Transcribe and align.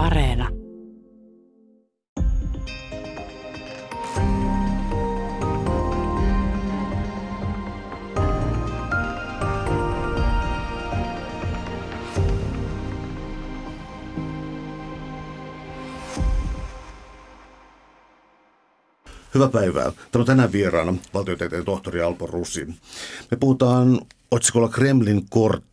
Areena. 0.00 0.48
Hyvää 19.34 19.48
päivää. 19.48 19.82
Täällä 19.82 19.92
on 20.14 20.24
tänään 20.24 20.52
vieraana 20.52 20.94
valtiotieteen 21.14 21.64
tohtori 21.64 22.02
Alpo 22.02 22.26
Russi. 22.26 22.66
Me 23.30 23.36
puhutaan 23.40 24.00
otsikolla 24.30 24.68
Kremlin 24.68 25.26
kortti 25.30 25.69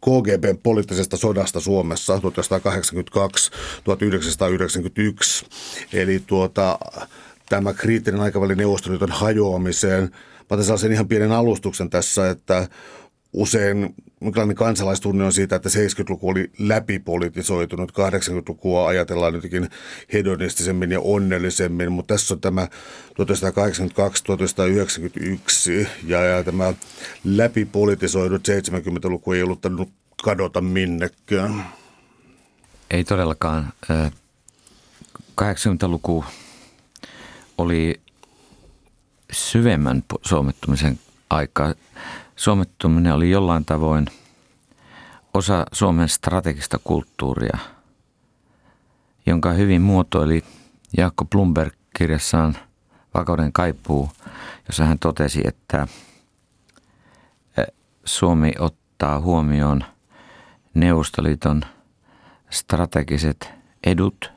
KGBn 0.00 0.58
poliittisesta 0.62 1.16
sodasta 1.16 1.60
Suomessa 1.60 2.16
1982-1991. 2.16 2.20
Eli 5.92 6.22
tuota, 6.26 6.78
tämä 7.48 7.74
kriittinen 7.74 8.20
aikavälin 8.20 8.58
neuvostoliiton 8.58 9.12
hajoamiseen. 9.12 10.02
Mä 10.02 10.46
otan 10.50 10.64
sellaisen 10.64 10.92
ihan 10.92 11.08
pienen 11.08 11.32
alustuksen 11.32 11.90
tässä, 11.90 12.30
että 12.30 12.68
usein 13.32 13.94
minkälainen 14.22 14.56
kansalaistunne 14.56 15.24
on 15.24 15.32
siitä, 15.32 15.56
että 15.56 15.68
70-luku 15.68 16.28
oli 16.28 16.50
läpipolitisoitunut, 16.58 17.92
80-lukua 17.92 18.86
ajatellaan 18.86 19.34
jotenkin 19.34 19.70
hedonistisemmin 20.12 20.90
ja 20.90 21.00
onnellisemmin, 21.00 21.92
mutta 21.92 22.14
tässä 22.14 22.34
on 22.34 22.40
tämä 22.40 22.68
1982-1991 25.84 25.86
ja, 26.06 26.24
ja 26.24 26.44
tämä 26.44 26.74
läpipolitisoidut 27.24 28.48
70-luku 28.48 29.32
ei 29.32 29.42
ollut 29.42 29.66
kadota 30.24 30.60
minnekään. 30.60 31.66
Ei 32.90 33.04
todellakaan. 33.04 33.72
80-luku 35.40 36.24
oli 37.58 38.00
syvemmän 39.32 40.04
suomettumisen 40.22 40.98
aikaa 41.30 41.74
suomettuminen 42.36 43.14
oli 43.14 43.30
jollain 43.30 43.64
tavoin 43.64 44.06
osa 45.34 45.66
Suomen 45.72 46.08
strategista 46.08 46.78
kulttuuria, 46.84 47.58
jonka 49.26 49.52
hyvin 49.52 49.82
muotoili 49.82 50.44
Jaakko 50.96 51.24
Blumberg 51.24 51.72
kirjassaan 51.96 52.56
Vakauden 53.14 53.52
kaipuu, 53.52 54.10
jossa 54.68 54.84
hän 54.84 54.98
totesi, 54.98 55.40
että 55.44 55.86
Suomi 58.04 58.52
ottaa 58.58 59.20
huomioon 59.20 59.84
Neuvostoliiton 60.74 61.62
strategiset 62.50 63.50
edut 63.86 64.32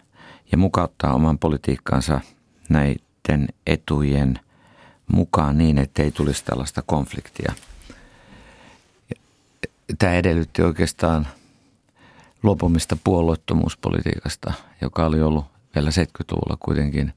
ja 0.52 0.58
mukauttaa 0.58 1.14
oman 1.14 1.40
politiikkaansa 1.40 2.22
näiden 2.70 3.48
etujen 3.68 4.40
mukaan 5.08 5.58
niin, 5.58 5.78
ettei 5.78 6.12
tulisi 6.12 6.46
tällaista 6.46 6.82
konfliktia– 6.82 7.54
tämä 10.00 10.14
edellytti 10.14 10.62
oikeastaan 10.62 11.28
luopumista 12.44 12.98
puolueettomuuspolitiikasta, 13.04 14.54
joka 14.82 15.06
oli 15.06 15.22
ollut 15.22 15.46
vielä 15.76 15.90
70-luvulla 15.90 16.58
kuitenkin 16.60 17.14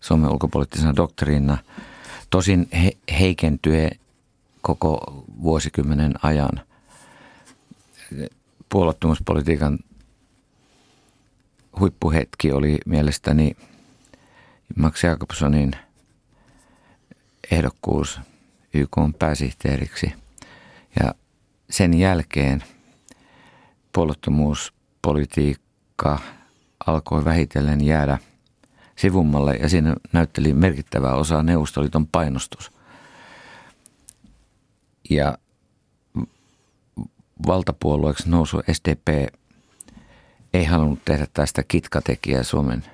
Suomen 0.00 0.30
ulkopoliittisena 0.30 0.96
doktriina. 0.96 1.58
Tosin 2.30 2.68
he, 2.72 2.92
heikentyi 3.20 3.90
koko 4.60 5.24
vuosikymmenen 5.42 6.14
ajan. 6.22 6.60
Puolueettomuuspolitiikan 8.68 9.78
huippuhetki 11.80 12.52
oli 12.52 12.78
mielestäni 12.86 13.56
Max 14.76 15.04
Jakobsonin 15.04 15.72
ehdokkuus 17.50 18.20
YK 18.74 18.96
pääsihteeriksi. 19.18 20.12
Ja 21.00 21.14
sen 21.70 21.94
jälkeen 21.94 22.64
puolottomuuspolitiikka 23.92 26.18
alkoi 26.86 27.24
vähitellen 27.24 27.84
jäädä 27.84 28.18
sivummalle 28.96 29.54
ja 29.54 29.68
siinä 29.68 29.94
näytteli 30.12 30.52
merkittävää 30.52 31.14
osaa 31.14 31.42
Neuvostoliiton 31.42 32.06
painostus. 32.06 32.72
Ja 35.10 35.38
valtapuolueeksi 37.46 38.30
nousu 38.30 38.60
SDP 38.72 39.08
ei 40.54 40.64
halunnut 40.64 41.04
tehdä 41.04 41.26
tästä 41.32 41.62
kitkatekijää 41.68 42.42
Suomen 42.42 42.84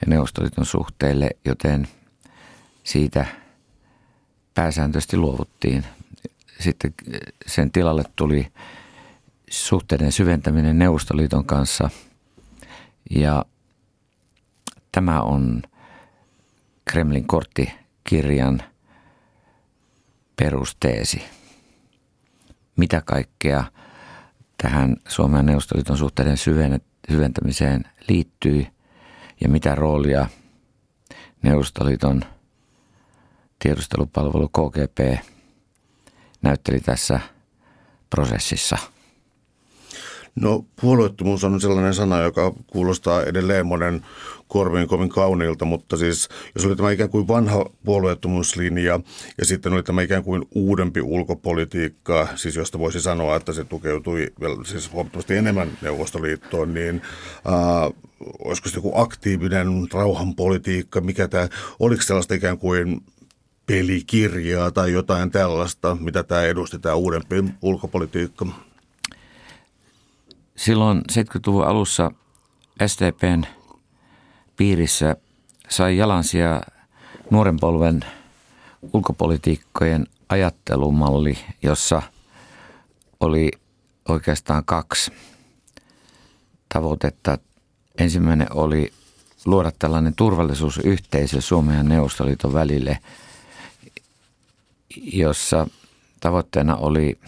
ja 0.00 0.06
Neuvostoliiton 0.06 0.66
suhteille, 0.66 1.30
joten 1.44 1.88
siitä 2.84 3.26
pääsääntöisesti 4.54 5.16
luovuttiin 5.16 5.84
sitten 6.60 6.94
sen 7.46 7.72
tilalle 7.72 8.02
tuli 8.16 8.52
suhteiden 9.50 10.12
syventäminen 10.12 10.78
Neuvostoliiton 10.78 11.44
kanssa 11.44 11.90
ja 13.10 13.44
tämä 14.92 15.22
on 15.22 15.62
Kremlin 16.84 17.26
korttikirjan 17.26 18.62
perusteesi. 20.36 21.22
Mitä 22.76 23.02
kaikkea 23.04 23.64
tähän 24.62 24.96
Suomen 25.08 25.36
ja 25.36 25.42
Neuvostoliiton 25.42 25.96
suhteiden 25.96 26.36
syventämiseen 27.08 27.84
liittyy 28.08 28.66
ja 29.40 29.48
mitä 29.48 29.74
roolia 29.74 30.26
Neuvostoliiton 31.42 32.22
tiedustelupalvelu 33.58 34.48
KGP– 34.48 34.98
näytteli 36.46 36.80
tässä 36.80 37.20
prosessissa? 38.10 38.78
No 40.40 40.64
puolueettomuus 40.80 41.44
on 41.44 41.60
sellainen 41.60 41.94
sana, 41.94 42.20
joka 42.20 42.52
kuulostaa 42.66 43.22
edelleen 43.22 43.66
monen 43.66 44.02
korviin 44.48 44.88
kovin 44.88 45.08
kauniilta, 45.08 45.64
mutta 45.64 45.96
siis 45.96 46.28
jos 46.54 46.66
oli 46.66 46.76
tämä 46.76 46.90
ikään 46.90 47.10
kuin 47.10 47.28
vanha 47.28 47.66
puolueettomuuslinja 47.84 49.00
ja 49.38 49.44
sitten 49.44 49.72
oli 49.72 49.82
tämä 49.82 50.02
ikään 50.02 50.24
kuin 50.24 50.46
uudempi 50.54 51.00
ulkopolitiikka, 51.00 52.28
siis 52.34 52.56
josta 52.56 52.78
voisi 52.78 53.00
sanoa, 53.00 53.36
että 53.36 53.52
se 53.52 53.64
tukeutui 53.64 54.32
vielä 54.40 54.64
siis 54.64 54.92
huomattavasti 54.92 55.36
enemmän 55.36 55.78
Neuvostoliittoon, 55.82 56.74
niin 56.74 57.02
äh, 57.36 57.92
olisiko 58.44 58.68
se 58.68 58.76
joku 58.76 58.92
aktiivinen 58.94 59.68
rauhanpolitiikka, 59.92 61.00
mikä 61.00 61.28
tämä, 61.28 61.48
oliko 61.80 62.02
sellaista 62.02 62.34
ikään 62.34 62.58
kuin 62.58 63.00
pelikirjaa 63.66 64.70
tai 64.70 64.92
jotain 64.92 65.30
tällaista, 65.30 65.96
mitä 66.00 66.22
tämä 66.22 66.42
edusti, 66.42 66.78
tämä 66.78 66.94
uudempi 66.94 67.44
ulkopolitiikka? 67.62 68.46
Silloin 70.56 71.02
70-luvun 71.12 71.66
alussa 71.66 72.10
SDPn 72.86 73.42
piirissä 74.56 75.16
sai 75.68 75.96
jalansia 75.96 76.60
nuoren 77.30 77.56
polven 77.60 78.04
ulkopolitiikkojen 78.92 80.06
ajattelumalli, 80.28 81.38
jossa 81.62 82.02
oli 83.20 83.50
oikeastaan 84.08 84.64
kaksi 84.64 85.12
tavoitetta. 86.74 87.38
Ensimmäinen 87.98 88.46
oli 88.54 88.92
luoda 89.46 89.72
tällainen 89.78 90.14
turvallisuusyhteisö 90.14 91.40
Suomen 91.40 91.76
ja 91.76 91.82
Neuvostoliiton 91.82 92.54
välille– 92.54 92.98
jossa 94.96 95.66
tavoitteena 96.20 96.76
oli, 96.76 97.18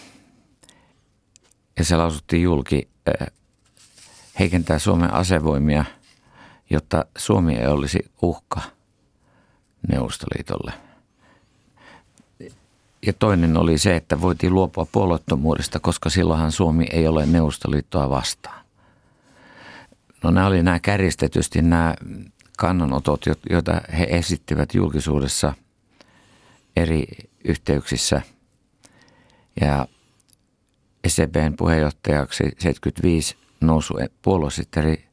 ja 1.78 1.84
se 1.84 1.96
lausuttiin 1.96 2.42
julki, 2.42 2.88
heikentää 4.38 4.78
Suomen 4.78 5.12
asevoimia, 5.12 5.84
jotta 6.70 7.04
Suomi 7.18 7.56
ei 7.56 7.66
olisi 7.66 8.10
uhka 8.22 8.60
Neuvostoliitolle. 9.88 10.72
Ja 13.06 13.12
toinen 13.12 13.56
oli 13.56 13.78
se, 13.78 13.96
että 13.96 14.20
voitiin 14.20 14.54
luopua 14.54 14.86
puolueettomuudesta, 14.92 15.80
koska 15.80 16.10
silloinhan 16.10 16.52
Suomi 16.52 16.86
ei 16.92 17.08
ole 17.08 17.26
Neuvostoliittoa 17.26 18.10
vastaan. 18.10 18.64
No 20.22 20.30
nämä 20.30 20.46
oli 20.46 20.62
nämä 20.62 20.80
kärjistetysti 20.80 21.62
nämä 21.62 21.94
kannanotot, 22.56 23.20
joita 23.50 23.80
he 23.98 24.06
esittivät 24.10 24.74
julkisuudessa 24.74 25.52
eri 26.78 27.06
yhteyksissä. 27.44 28.22
Ja 29.60 29.86
SCBn 31.06 31.54
puheenjohtajaksi 31.56 32.44
75 32.58 33.36
nousu 33.60 33.94
puoluesihteeri 34.22 35.04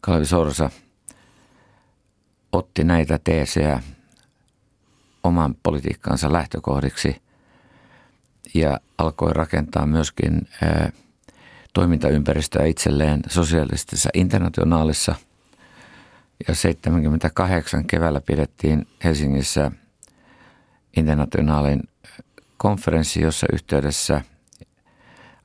Kalvi 0.00 0.26
Sorsa 0.26 0.70
otti 2.52 2.84
näitä 2.84 3.18
teesejä 3.24 3.82
oman 5.22 5.54
politiikkaansa 5.62 6.32
lähtökohdiksi 6.32 7.22
ja 8.54 8.80
alkoi 8.98 9.32
rakentaa 9.32 9.86
myöskin 9.86 10.48
toimintaympäristöä 11.74 12.64
itselleen 12.64 13.20
sosialistisessa 13.28 14.10
internationaalissa. 14.14 15.14
Ja 16.48 16.54
78 16.54 17.84
keväällä 17.86 18.20
pidettiin 18.20 18.86
Helsingissä 19.04 19.70
internationaalin 20.96 21.82
konferenssi, 22.56 23.20
jossa 23.20 23.46
yhteydessä 23.52 24.20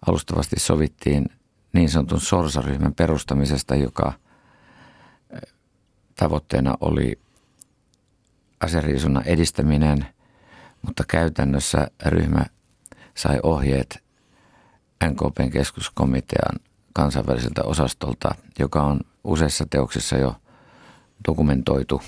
alustavasti 0.08 0.60
sovittiin 0.60 1.26
niin 1.74 1.90
sanotun 1.90 2.22
sorsaryhmän 2.22 2.94
perustamisesta, 2.94 3.76
joka 3.76 4.14
tavoitteena 6.16 6.78
oli 6.82 7.20
aseriisunnan 8.60 9.24
edistäminen, 9.26 10.06
mutta 10.82 11.04
käytännössä 11.08 11.88
ryhmä 12.06 12.46
sai 13.16 13.40
ohjeet 13.44 14.04
NKPn 15.06 15.50
keskuskomitean 15.52 16.60
kansainväliseltä 16.94 17.64
osastolta, 17.64 18.36
joka 18.60 18.84
on 18.84 19.00
useissa 19.24 19.66
teoksissa 19.70 20.18
jo 20.18 20.36
dokumentoitu. 21.28 22.02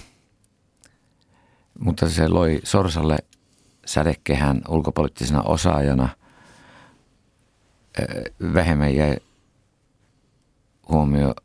Mutta 1.79 2.09
se 2.09 2.27
loi 2.27 2.59
Sorsalle 2.63 3.17
sädekehän 3.85 4.61
ulkopoliittisena 4.69 5.41
osaajana. 5.41 6.09
Vähemmän 8.53 8.95
jäi 8.95 9.17
huomio, 10.89 11.35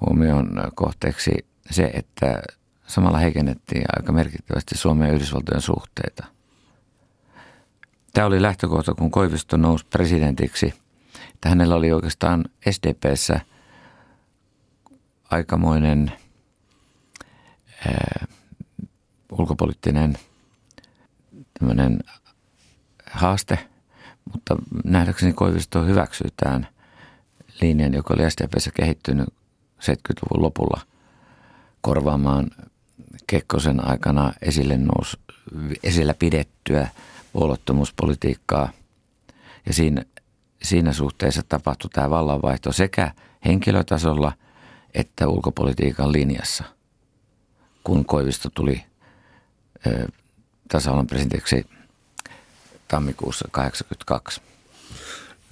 huomion 0.00 0.50
kohteeksi 0.74 1.46
se, 1.70 1.90
että 1.94 2.42
samalla 2.86 3.18
heikennettiin 3.18 3.84
aika 3.96 4.12
merkittävästi 4.12 4.78
Suomen 4.78 5.08
ja 5.08 5.14
Yhdysvaltojen 5.14 5.60
suhteita. 5.60 6.26
Tämä 8.14 8.26
oli 8.26 8.42
lähtökohta, 8.42 8.94
kun 8.94 9.10
Koivisto 9.10 9.56
nousi 9.56 9.86
presidentiksi, 9.86 10.74
että 11.34 11.48
hänellä 11.48 11.74
oli 11.74 11.92
oikeastaan 11.92 12.44
SDPssä 12.70 13.40
aikamoinen 15.30 16.12
ulkopoliittinen 19.32 20.18
tämmöinen 21.58 22.00
haaste, 23.10 23.58
mutta 24.32 24.56
nähdäkseni 24.84 25.32
Koivisto 25.32 25.84
hyväksyy 25.84 26.28
tämän 26.36 26.68
linjan, 27.60 27.94
joka 27.94 28.14
oli 28.14 28.30
SDPssä 28.30 28.70
kehittynyt 28.74 29.28
70-luvun 29.82 30.42
lopulla 30.42 30.80
korvaamaan 31.80 32.50
Kekkosen 33.26 33.88
aikana 33.88 34.32
esille, 34.42 34.76
nous, 34.76 35.18
esillä 35.82 36.14
pidettyä 36.14 36.88
puolottomuuspolitiikkaa. 37.32 38.68
Ja 39.66 39.72
siinä, 39.72 40.02
siinä 40.62 40.92
suhteessa 40.92 41.42
tapahtui 41.48 41.90
tämä 41.90 42.10
vallanvaihto 42.10 42.72
sekä 42.72 43.12
henkilötasolla 43.44 44.32
että 44.94 45.28
ulkopolitiikan 45.28 46.12
linjassa, 46.12 46.64
kun 47.84 48.04
Koivisto 48.04 48.50
tuli 48.54 48.82
tasavallan 50.68 51.06
presidentiksi 51.06 51.66
tammikuussa 52.88 53.48
1982. 53.52 54.40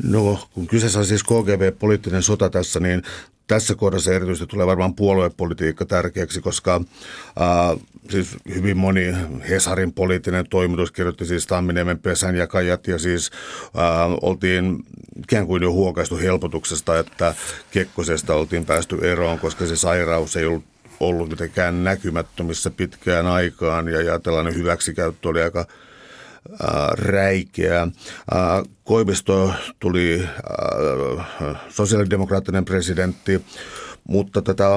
No, 0.02 0.48
kun 0.54 0.66
kyseessä 0.66 0.98
on 0.98 1.06
siis 1.06 1.22
KGB-poliittinen 1.22 2.22
sota 2.22 2.50
tässä, 2.50 2.80
niin 2.80 3.02
tässä 3.46 3.74
kohdassa 3.74 4.12
erityisesti 4.12 4.46
tulee 4.46 4.66
varmaan 4.66 4.94
puoluepolitiikka 4.94 5.84
tärkeäksi, 5.84 6.40
koska 6.40 6.74
äh, 6.74 7.80
siis 8.10 8.36
hyvin 8.54 8.76
moni 8.76 9.14
Hesarin 9.48 9.92
poliittinen 9.92 10.48
toimitus 10.50 10.92
kirjoitti 10.92 11.26
siis 11.26 11.46
Tamminiemen 11.46 11.98
pesänjakajat 11.98 12.86
ja 12.86 12.98
siis 12.98 13.30
äh, 13.64 14.18
oltiin 14.22 14.84
ikään 15.18 15.46
kuin 15.46 15.62
jo 15.62 15.72
huokaistu 15.72 16.18
helpotuksesta, 16.18 16.98
että 16.98 17.34
Kekkosesta 17.70 18.34
oltiin 18.34 18.66
päästy 18.66 18.98
eroon, 19.02 19.38
koska 19.38 19.66
se 19.66 19.76
sairaus 19.76 20.36
ei 20.36 20.44
ollut 20.44 20.64
ollut 21.00 21.30
mitenkään 21.30 21.84
näkymättömissä 21.84 22.70
pitkään 22.70 23.26
aikaan 23.26 23.88
ja, 23.88 24.02
ja 24.02 24.18
tällainen 24.18 24.54
hyväksikäyttö 24.54 25.28
oli 25.28 25.42
aika 25.42 25.66
räikeä. 26.92 27.88
Koivisto 28.84 29.52
tuli 29.78 30.28
sosiaalidemokraattinen 31.68 32.64
presidentti, 32.64 33.44
mutta 34.08 34.42
tätä 34.42 34.68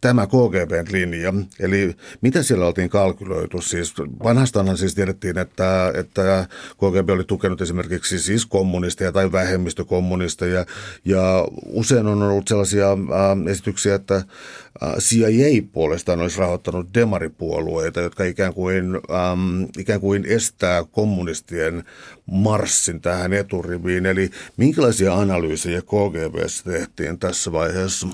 tämä 0.00 0.26
KGBn 0.26 0.92
linja, 0.92 1.34
eli 1.60 1.94
mitä 2.20 2.42
siellä 2.42 2.66
oltiin 2.66 2.88
kalkyloitu? 2.88 3.60
Siis 3.60 3.94
vanhastaanhan 4.24 4.76
siis 4.76 4.94
tiedettiin, 4.94 5.38
että, 5.38 5.92
että 5.94 6.46
KGB 6.74 7.10
oli 7.10 7.24
tukenut 7.24 7.60
esimerkiksi 7.60 8.18
siis 8.18 8.46
kommunisteja 8.46 9.12
tai 9.12 9.32
vähemmistökommunisteja, 9.32 10.66
ja 11.04 11.48
usein 11.66 12.06
on 12.06 12.22
ollut 12.22 12.48
sellaisia 12.48 12.92
äh, 12.92 13.50
esityksiä, 13.50 13.94
että 13.94 14.16
äh, 14.16 14.94
CIA 14.98 15.62
puolestaan 15.72 16.20
olisi 16.20 16.38
rahoittanut 16.38 16.94
demaripuolueita, 16.94 18.00
jotka 18.00 18.24
ikään 18.24 18.54
kuin, 18.54 18.94
ähm, 18.94 19.62
ikään 19.78 20.00
kuin 20.00 20.24
estää 20.28 20.84
kommunistien 20.84 21.84
marssin 22.26 23.00
tähän 23.00 23.32
eturiviin. 23.32 24.06
Eli 24.06 24.30
minkälaisia 24.56 25.14
analyysejä 25.14 25.82
KGBssä 25.82 26.64
tehtiin 26.64 27.18
tässä 27.18 27.52
vaiheessa? 27.52 28.08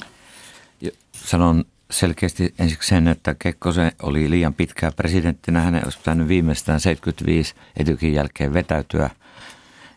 Sanon 1.25 1.65
selkeästi 1.99 2.55
ensiksi 2.59 2.89
sen, 2.89 3.09
että 3.09 3.35
Kekkosen 3.39 3.93
oli 4.03 4.31
liian 4.31 4.55
pitkää 4.55 4.93
presidenttinä. 4.93 5.61
Hänen 5.61 5.85
olisi 5.85 5.99
pitänyt 5.99 6.29
viimeistään 6.29 6.81
75 6.81 7.55
etykin 7.77 8.13
jälkeen 8.13 8.55
vetäytyä. 8.55 9.11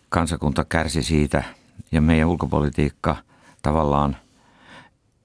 Kansakunta 0.09 0.65
kärsi 0.65 1.03
siitä 1.03 1.44
ja 1.91 2.01
meidän 2.01 2.27
ulkopolitiikka 2.27 3.15
tavallaan 3.61 4.17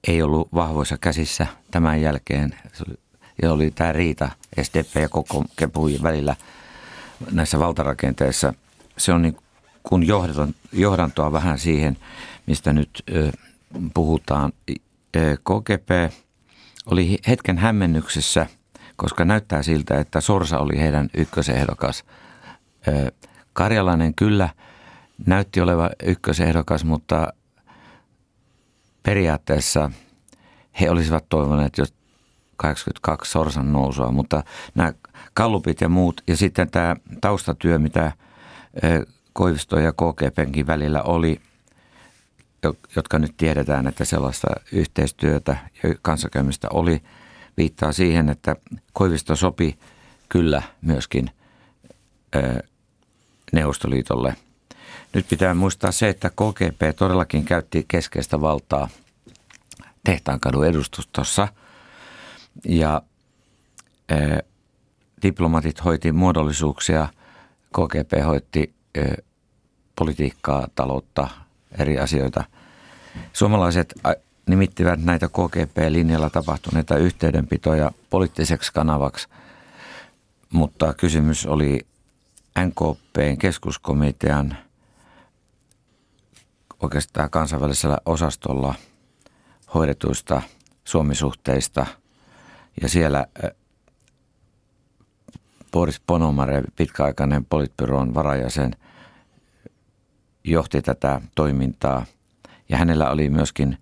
ei 0.07 0.21
ollut 0.21 0.47
vahvoissa 0.53 0.97
käsissä 0.97 1.47
tämän 1.71 2.01
jälkeen. 2.01 2.55
Ja 3.41 3.53
oli 3.53 3.71
tämä 3.71 3.91
riita 3.91 4.29
SDP 4.61 4.95
ja 4.95 5.09
koko 5.09 5.45
kepujen 5.55 6.03
välillä 6.03 6.35
näissä 7.31 7.59
valtarakenteissa. 7.59 8.53
Se 8.97 9.13
on 9.13 9.21
niin 9.21 9.37
kun 9.83 10.05
johdantoa 10.71 11.31
vähän 11.31 11.59
siihen, 11.59 11.97
mistä 12.45 12.73
nyt 12.73 13.03
puhutaan. 13.93 14.53
KGP 15.43 16.13
oli 16.85 17.17
hetken 17.27 17.57
hämmennyksessä, 17.57 18.47
koska 18.95 19.25
näyttää 19.25 19.63
siltä, 19.63 19.99
että 19.99 20.21
Sorsa 20.21 20.59
oli 20.59 20.79
heidän 20.79 21.09
ykkösehdokas. 21.13 22.03
Karjalainen 23.53 24.15
kyllä 24.15 24.49
näytti 25.25 25.61
oleva 25.61 25.89
ykkösehdokas, 26.03 26.83
mutta 26.83 27.33
periaatteessa 29.03 29.91
he 30.81 30.89
olisivat 30.89 31.25
toivoneet 31.29 31.77
jo 31.77 31.85
82 32.57 33.31
Sorsan 33.31 33.71
nousua, 33.71 34.11
mutta 34.11 34.43
nämä 34.75 34.93
kallupit 35.33 35.81
ja 35.81 35.89
muut 35.89 36.21
ja 36.27 36.37
sitten 36.37 36.71
tämä 36.71 36.95
taustatyö, 37.21 37.79
mitä 37.79 38.11
Koivisto 39.33 39.79
ja 39.79 39.93
KGPnkin 39.93 40.67
välillä 40.67 41.01
oli– 41.01 41.41
jotka 42.95 43.19
nyt 43.19 43.37
tiedetään, 43.37 43.87
että 43.87 44.05
sellaista 44.05 44.47
yhteistyötä 44.71 45.57
ja 45.83 45.95
kanssakäymistä 46.01 46.67
oli, 46.73 47.01
viittaa 47.57 47.91
siihen, 47.91 48.29
että 48.29 48.55
Koivisto 48.93 49.35
sopi 49.35 49.79
kyllä 50.29 50.61
myöskin 50.81 51.31
Neuvostoliitolle. 53.53 54.35
Nyt 55.13 55.29
pitää 55.29 55.53
muistaa 55.53 55.91
se, 55.91 56.09
että 56.09 56.29
KGP 56.29 56.95
todellakin 56.95 57.45
käytti 57.45 57.85
keskeistä 57.87 58.41
valtaa 58.41 58.89
Tehtaankadun 60.03 60.67
edustustossa 60.67 61.47
ja 62.65 63.01
diplomatit 65.21 65.85
hoiti 65.85 66.11
muodollisuuksia, 66.11 67.07
KGP 67.69 68.25
hoitti 68.25 68.73
politiikkaa, 69.95 70.67
taloutta, 70.75 71.29
eri 71.79 71.99
asioita. 71.99 72.43
Suomalaiset 73.33 73.93
nimittivät 74.49 75.03
näitä 75.03 75.27
KGP-linjalla 75.27 76.29
tapahtuneita 76.29 76.97
yhteydenpitoja 76.97 77.91
poliittiseksi 78.09 78.73
kanavaksi, 78.73 79.27
mutta 80.49 80.93
kysymys 80.93 81.45
oli 81.45 81.85
NKPn 82.59 83.37
keskuskomitean 83.39 84.57
oikeastaan 86.79 87.29
kansainvälisellä 87.29 87.97
osastolla 88.05 88.75
hoidetuista 89.73 90.41
suomisuhteista 90.83 91.85
ja 92.81 92.89
siellä 92.89 93.25
Boris 95.71 96.01
Ponomare, 96.07 96.63
pitkäaikainen 96.75 97.45
politbyroon 97.45 98.13
varajäsen, 98.13 98.75
johti 100.43 100.81
tätä 100.81 101.21
toimintaa. 101.35 102.05
Ja 102.69 102.77
hänellä 102.77 103.09
oli 103.09 103.29
myöskin 103.29 103.77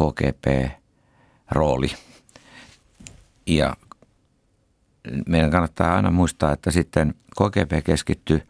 KGP-rooli. 0.00 1.90
Ja 3.46 3.76
meidän 5.26 5.50
kannattaa 5.50 5.96
aina 5.96 6.10
muistaa, 6.10 6.52
että 6.52 6.70
sitten 6.70 7.14
KGP 7.36 7.84
keskittyi 7.84 8.42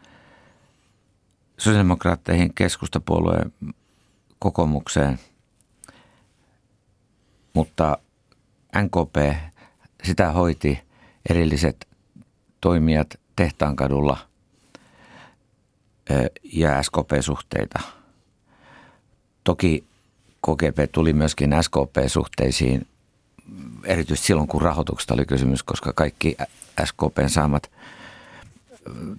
sosiaalidemokraatteihin 1.58 2.54
keskustapuolueen 2.54 3.52
kokoomukseen, 4.38 5.18
mutta 7.54 7.98
NKP, 8.82 9.36
sitä 10.04 10.32
hoiti 10.32 10.80
erilliset 11.30 11.88
toimijat 12.60 13.20
Tehtaankadulla 13.36 14.18
ja 16.52 16.82
SKP-suhteita. 16.82 17.80
Toki 19.44 19.84
KGP 20.46 20.92
tuli 20.92 21.12
myöskin 21.12 21.50
SKP-suhteisiin 21.62 22.86
erityisesti 23.84 24.26
silloin, 24.26 24.48
kun 24.48 24.62
rahoituksesta 24.62 25.14
oli 25.14 25.26
kysymys, 25.26 25.62
koska 25.62 25.92
kaikki 25.92 26.36
SKPn 26.84 27.28
saamat 27.28 27.70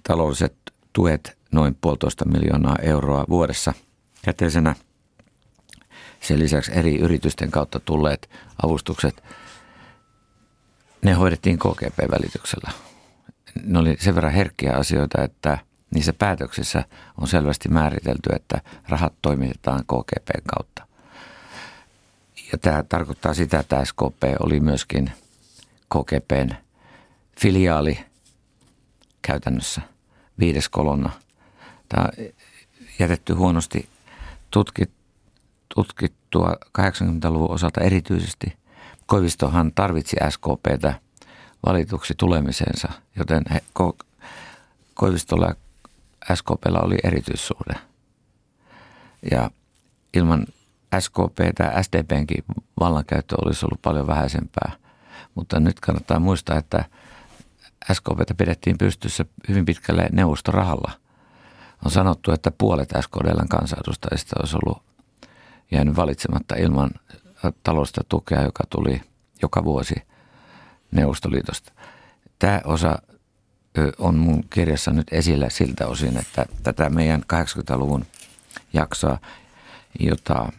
taloudelliset 0.03 0.55
tuet, 0.93 1.37
noin 1.51 1.77
puolitoista 1.81 2.25
miljoonaa 2.25 2.75
euroa 2.81 3.25
vuodessa 3.29 3.73
käteisenä. 4.21 4.75
Sen 6.21 6.39
lisäksi 6.39 6.71
eri 6.75 6.99
yritysten 6.99 7.51
kautta 7.51 7.79
tulleet 7.79 8.29
avustukset, 8.63 9.23
ne 11.01 11.13
hoidettiin 11.13 11.59
KGP-välityksellä. 11.59 12.71
Ne 13.63 13.79
oli 13.79 13.97
sen 13.99 14.15
verran 14.15 14.33
herkkiä 14.33 14.73
asioita, 14.73 15.23
että 15.23 15.57
niissä 15.93 16.13
päätöksissä 16.13 16.83
on 17.21 17.27
selvästi 17.27 17.69
määritelty, 17.69 18.29
että 18.35 18.61
rahat 18.89 19.13
toimitetaan 19.21 19.79
KGPn 19.79 20.41
kautta. 20.47 20.87
Ja 22.51 22.57
tämä 22.57 22.83
tarkoittaa 22.83 23.33
sitä, 23.33 23.59
että 23.59 23.85
SKP 23.85 24.23
oli 24.39 24.59
myöskin 24.59 25.11
KGPn 25.89 26.49
filiaali 27.39 27.99
käytännössä, 29.21 29.81
viides 30.39 30.69
kolonna. 30.69 31.09
Tämä 31.89 32.03
on 32.03 32.25
jätetty 32.99 33.33
huonosti 33.33 33.89
tutkit, 34.51 34.91
tutkittua 35.75 36.55
80-luvun 36.79 37.51
osalta 37.51 37.81
erityisesti. 37.81 38.57
Koivistohan 39.05 39.71
tarvitsi 39.75 40.15
SKPtä 40.29 40.99
valituksi 41.65 42.13
tulemisensa, 42.17 42.87
joten 43.15 43.43
he, 43.53 43.61
Ko, 43.73 43.97
Koivistolla 44.93 45.45
ja 45.45 45.55
SKPlla 46.33 46.79
oli 46.79 46.97
erityissuhde. 47.03 47.73
Ja 49.31 49.51
ilman 50.13 50.45
SKP 50.99 51.37
tai 51.55 51.83
SDPnkin 51.83 52.43
vallankäyttö 52.79 53.35
olisi 53.45 53.65
ollut 53.65 53.81
paljon 53.81 54.07
vähäisempää. 54.07 54.71
Mutta 55.35 55.59
nyt 55.59 55.79
kannattaa 55.79 56.19
muistaa, 56.19 56.57
että 56.57 56.85
SKPtä 57.93 58.33
pidettiin 58.37 58.77
pystyssä 58.77 59.25
hyvin 59.49 59.65
pitkälle 59.65 60.09
neuvostorahalla. 60.11 60.91
On 61.85 61.91
sanottu, 61.91 62.31
että 62.31 62.51
puolet 62.57 62.89
SKDLn 63.01 63.47
kansanedustajista 63.49 64.35
olisi 64.39 64.57
ollut 64.63 64.83
jäänyt 65.71 65.95
valitsematta 65.95 66.55
ilman 66.55 66.91
taloudellista 67.63 68.01
tukea, 68.09 68.41
joka 68.41 68.63
tuli 68.69 69.01
joka 69.41 69.63
vuosi 69.63 69.95
Neuvostoliitosta. 70.91 71.71
Tämä 72.39 72.61
osa 72.65 72.99
on 73.97 74.15
mun 74.15 74.43
kirjassa 74.49 74.91
nyt 74.91 75.07
esillä 75.11 75.49
siltä 75.49 75.87
osin, 75.87 76.17
että 76.17 76.45
tätä 76.63 76.89
meidän 76.89 77.21
80-luvun 77.33 78.05
jaksoa, 78.73 79.17
jota 79.99 80.51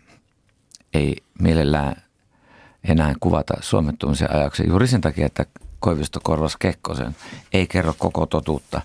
ei 0.95 1.17
mielellään 1.39 2.03
enää 2.85 3.15
kuvata 3.21 3.55
suomettumisen 3.61 4.35
ajaksi 4.35 4.67
juuri 4.67 4.89
sen 4.89 5.01
takia, 5.01 5.27
että 5.27 5.47
Koivisto 5.81 6.21
korvas 6.23 6.57
Kekkosen, 6.57 7.17
ei 7.53 7.67
kerro 7.67 7.95
koko 7.99 8.27
totuutta, 8.27 8.83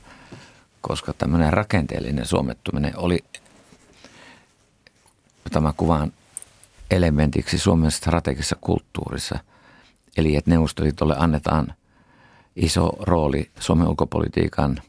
koska 0.81 1.13
tämmöinen 1.13 1.53
rakenteellinen 1.53 2.25
suomettuminen 2.25 2.97
oli 2.97 3.23
tämä 5.51 5.73
kuvan 5.77 6.13
elementiksi 6.91 7.57
Suomen 7.57 7.91
strategisessa 7.91 8.55
kulttuurissa. 8.61 9.39
Eli 10.17 10.35
että 10.35 10.51
Neuvostoliitolle 10.51 11.15
annetaan 11.17 11.73
iso 12.55 12.89
rooli 12.99 13.49
Suomen 13.59 13.87
ulkopolitiikan 13.87 14.81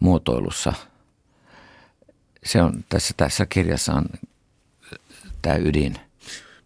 muotoilussa. 0.00 0.72
Se 2.44 2.62
on 2.62 2.84
tässä, 2.88 3.14
tässä 3.16 3.46
kirjassa 3.46 3.92
on 3.92 4.04
tämä 5.42 5.56
ydin– 5.56 5.96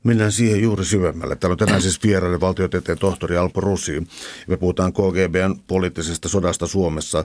Mennään 0.05 0.33
siihen 0.33 0.63
juuri 0.63 0.85
syvemmälle. 0.85 1.37
Täällä 1.37 1.53
on 1.53 1.59
tänään 1.59 1.83
siis 1.83 2.03
vieraille 2.03 2.41
valtiotieteen 2.41 2.99
tohtori 2.99 3.37
Alpo 3.37 3.61
Rusi. 3.61 4.07
Me 4.47 4.57
puhutaan 4.57 4.93
KGBn 4.93 5.57
poliittisesta 5.67 6.29
sodasta 6.29 6.67
Suomessa 6.67 7.25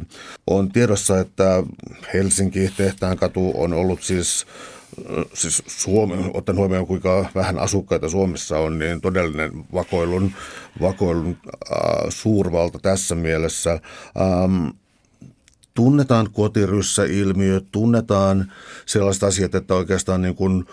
1982-1991. 0.00 0.04
On 0.46 0.72
tiedossa, 0.72 1.20
että 1.20 1.62
Helsinki 2.14 2.72
Tehtaankatu 2.76 3.52
on 3.56 3.72
ollut 3.72 4.02
siis 4.02 4.46
siis 5.34 5.62
Suomi, 5.66 6.30
ottaen 6.34 6.58
huomioon 6.58 6.86
kuinka 6.86 7.26
vähän 7.34 7.58
asukkaita 7.58 8.08
Suomessa 8.08 8.58
on, 8.58 8.78
niin 8.78 9.00
todellinen 9.00 9.52
vakoilun, 9.72 10.32
vakoilun 10.80 11.36
äh, 11.46 11.78
suurvalta 12.08 12.78
tässä 12.78 13.14
mielessä. 13.14 13.72
Ähm, 13.72 14.66
tunnetaan 15.74 16.28
kotiryssä-ilmiö, 16.32 17.60
tunnetaan 17.72 18.52
sellaiset 18.86 19.22
asiat, 19.22 19.54
että 19.54 19.74
oikeastaan 19.74 20.22
niin 20.22 20.34
kuin 20.34 20.64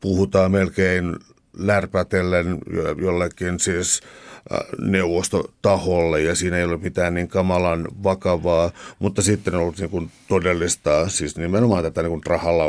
puhutaan 0.00 0.52
melkein 0.52 1.16
lärpätellen 1.58 2.58
jollekin 2.96 3.60
siis 3.60 4.00
äh, 4.04 4.27
neuvostotaholle 4.78 6.22
ja 6.22 6.34
siinä 6.34 6.56
ei 6.56 6.64
ole 6.64 6.76
mitään 6.76 7.14
niin 7.14 7.28
kamalan 7.28 7.88
vakavaa, 8.02 8.70
mutta 8.98 9.22
sitten 9.22 9.54
on 9.54 9.60
ollut 9.60 9.78
niin 9.78 9.90
kuin 9.90 10.10
todellista, 10.28 11.08
siis 11.08 11.36
nimenomaan 11.36 11.82
tätä 11.82 12.02
niin 12.02 12.10
kuin 12.10 12.26
rahalla 12.26 12.64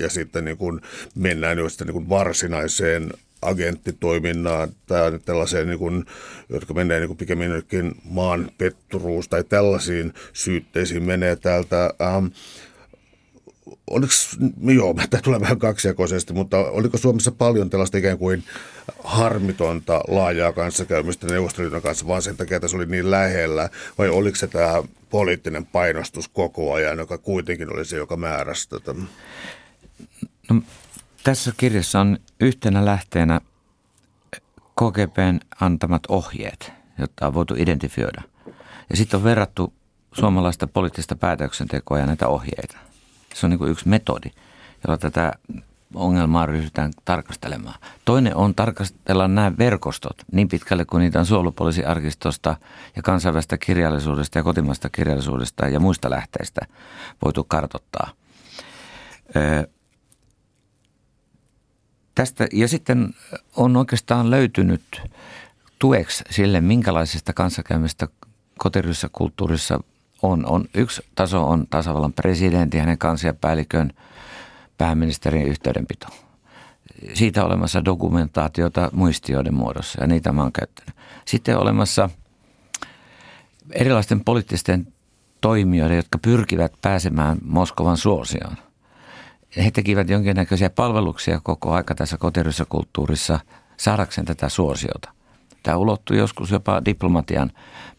ja 0.00 0.08
sitten 0.08 0.44
niin 0.44 0.56
kuin 0.56 0.80
mennään 1.14 1.58
jo 1.58 1.68
sitten 1.68 1.86
niin 1.86 1.94
kuin 1.94 2.08
varsinaiseen 2.08 3.10
agenttitoiminnaan 3.42 4.68
tai 4.86 5.18
tällaiseen, 5.24 5.68
niin 5.68 5.78
kuin, 5.78 6.06
jotka 6.48 6.74
menee 6.74 6.98
niin 6.98 7.08
kuin 7.08 7.16
pikemminkin 7.16 7.94
maan 8.04 8.50
petturuus 8.58 9.28
tai 9.28 9.44
tällaisiin 9.44 10.14
syytteisiin 10.32 11.02
menee 11.02 11.36
täältä. 11.36 11.94
Ähm, 12.00 12.26
oliko, 13.90 14.12
joo, 14.74 14.94
tämä 15.10 15.22
tulee 15.22 15.40
vähän 15.40 15.58
kaksijakoisesti, 15.58 16.32
mutta 16.32 16.58
oliko 16.58 16.98
Suomessa 16.98 17.32
paljon 17.32 17.70
tällaista 17.70 17.98
ikään 17.98 18.18
kuin 18.18 18.44
harmitonta 19.04 20.00
laajaa 20.08 20.52
kanssakäymistä 20.52 21.26
Neuvostoliiton 21.26 21.82
kanssa, 21.82 22.06
vaan 22.06 22.22
sen 22.22 22.36
takia, 22.36 22.56
että 22.56 22.68
se 22.68 22.76
oli 22.76 22.86
niin 22.86 23.10
lähellä, 23.10 23.68
vai 23.98 24.08
oliko 24.08 24.36
se 24.36 24.46
tämä 24.46 24.82
poliittinen 25.10 25.66
painostus 25.66 26.28
koko 26.28 26.72
ajan, 26.72 26.98
joka 26.98 27.18
kuitenkin 27.18 27.72
oli 27.72 27.84
se, 27.84 27.96
joka 27.96 28.16
määräsi 28.16 28.68
tätä? 28.68 28.94
No, 30.50 30.62
tässä 31.24 31.52
kirjassa 31.56 32.00
on 32.00 32.18
yhtenä 32.40 32.84
lähteenä 32.84 33.40
KGPn 34.80 35.40
antamat 35.60 36.02
ohjeet, 36.08 36.72
jotta 36.98 37.26
on 37.26 37.34
voitu 37.34 37.54
identifioida. 37.58 38.22
Ja 38.90 38.96
sitten 38.96 39.18
on 39.18 39.24
verrattu 39.24 39.72
suomalaista 40.12 40.66
poliittista 40.66 41.16
päätöksentekoa 41.16 41.98
ja 41.98 42.06
näitä 42.06 42.28
ohjeita. 42.28 42.89
Se 43.34 43.46
on 43.46 43.50
niin 43.50 43.70
yksi 43.70 43.88
metodi, 43.88 44.30
jolla 44.86 44.98
tätä 44.98 45.32
ongelmaa 45.94 46.46
ryhdytään 46.46 46.92
tarkastelemaan. 47.04 47.80
Toinen 48.04 48.36
on 48.36 48.54
tarkastella 48.54 49.28
nämä 49.28 49.52
verkostot 49.58 50.16
niin 50.32 50.48
pitkälle 50.48 50.84
kuin 50.84 51.00
niitä 51.00 51.18
on 51.18 51.26
suojelupoliisiarkistosta 51.26 52.56
ja 52.96 53.02
kansainvälistä 53.02 53.58
kirjallisuudesta 53.58 54.38
ja 54.38 54.42
kotimaista 54.42 54.88
kirjallisuudesta 54.88 55.68
ja 55.68 55.80
muista 55.80 56.10
lähteistä 56.10 56.60
voitu 57.24 57.44
kartottaa. 57.44 58.10
Tästä, 62.14 62.46
ja 62.52 62.68
sitten 62.68 63.14
on 63.56 63.76
oikeastaan 63.76 64.30
löytynyt 64.30 65.02
tueksi 65.78 66.24
sille, 66.30 66.60
minkälaisesta 66.60 67.32
kanssakäymistä 67.32 68.08
kotiryssä 68.58 69.08
kulttuurissa 69.12 69.80
on. 70.22 70.46
on. 70.46 70.64
Yksi 70.74 71.02
taso 71.14 71.48
on 71.48 71.66
tasavallan 71.70 72.12
presidentti, 72.12 72.78
hänen 72.78 72.98
kansliapäällikön 72.98 73.92
pääministerin 74.78 75.46
yhteydenpito. 75.46 76.06
Siitä 77.14 77.44
olemassa 77.44 77.84
dokumentaatiota 77.84 78.90
muistioiden 78.92 79.54
muodossa 79.54 80.00
ja 80.00 80.06
niitä 80.06 80.32
mä 80.32 80.42
oon 80.42 80.52
käyttänyt. 80.52 80.94
Sitten 81.24 81.58
olemassa 81.58 82.10
erilaisten 83.72 84.24
poliittisten 84.24 84.92
toimijoiden, 85.40 85.96
jotka 85.96 86.18
pyrkivät 86.18 86.72
pääsemään 86.82 87.38
Moskovan 87.42 87.96
suosioon– 87.96 88.56
he 89.56 89.70
tekivät 89.70 90.08
jonkinnäköisiä 90.08 90.70
palveluksia 90.70 91.40
koko 91.42 91.72
aika 91.72 91.94
tässä 91.94 92.16
kotiryssä 92.16 92.64
kulttuurissa 92.64 93.40
saadakseen 93.76 94.24
tätä 94.24 94.48
suosiota. 94.48 95.10
Tämä 95.62 95.76
ulottui 95.76 96.18
joskus 96.18 96.50
jopa 96.50 96.84
diplomatian 96.84 97.50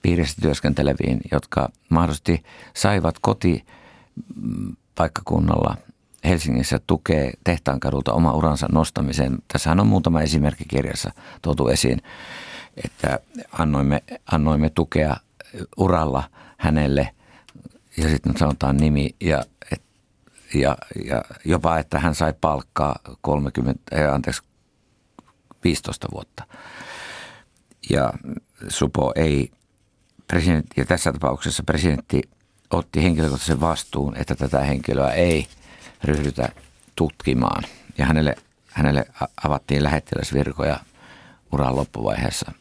piirissä 0.02 0.42
työskenteleviin, 0.42 1.20
jotka 1.32 1.70
mahdollisesti 1.90 2.44
saivat 2.74 3.16
koti 3.22 3.66
paikkakunnalla 4.96 5.78
Helsingissä 6.24 6.80
tukee 6.88 7.32
tehtaankadulta 7.44 8.14
oma 8.14 8.34
uransa 8.34 8.68
nostamiseen. 8.72 9.38
Tässähän 9.48 9.80
on 9.80 9.88
muutama 9.88 10.22
esimerkki 10.22 10.66
kirjassa 10.68 11.12
tuotu 11.42 11.68
esiin, 11.68 12.02
että 12.86 13.20
annoimme, 13.52 14.04
annoimme 14.32 14.70
tukea 14.70 15.16
uralla 15.78 16.24
hänelle 16.58 17.10
ja 17.98 18.10
sitten 18.10 18.38
sanotaan 18.38 18.78
nimi 18.78 19.16
ja, 19.22 19.44
et, 19.72 19.82
ja, 20.54 20.78
ja 21.06 21.22
jopa, 21.46 21.78
että 21.78 22.00
hän 22.00 22.16
sai 22.16 22.34
palkkaa 22.42 23.00
30, 23.22 23.82
äh, 23.96 24.14
anteeksi, 24.14 24.42
15 25.64 26.08
vuotta. 26.14 26.44
Ja 27.92 28.14
Supo 28.68 29.14
ei, 29.16 29.52
presidentti, 30.28 30.82
ja 30.82 30.86
tässä 30.86 31.14
tapauksessa 31.14 31.64
presidentti 31.64 32.22
otti 32.70 33.04
henkilökohtaisen 33.04 33.62
vastuun, 33.62 34.18
että 34.18 34.36
tätä 34.36 34.60
henkilöä 34.60 35.12
ei 35.12 35.48
ryhdytä 36.04 36.50
tutkimaan. 36.96 37.64
Ja 37.98 38.06
hänelle, 38.06 38.36
hänelle 38.68 39.06
avattiin 39.44 39.84
lähettiläsvirkoja 39.84 40.80
uran 41.52 41.76
loppuvaiheessa. 41.76 42.52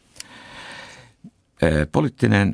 Poliittinen 1.91 2.53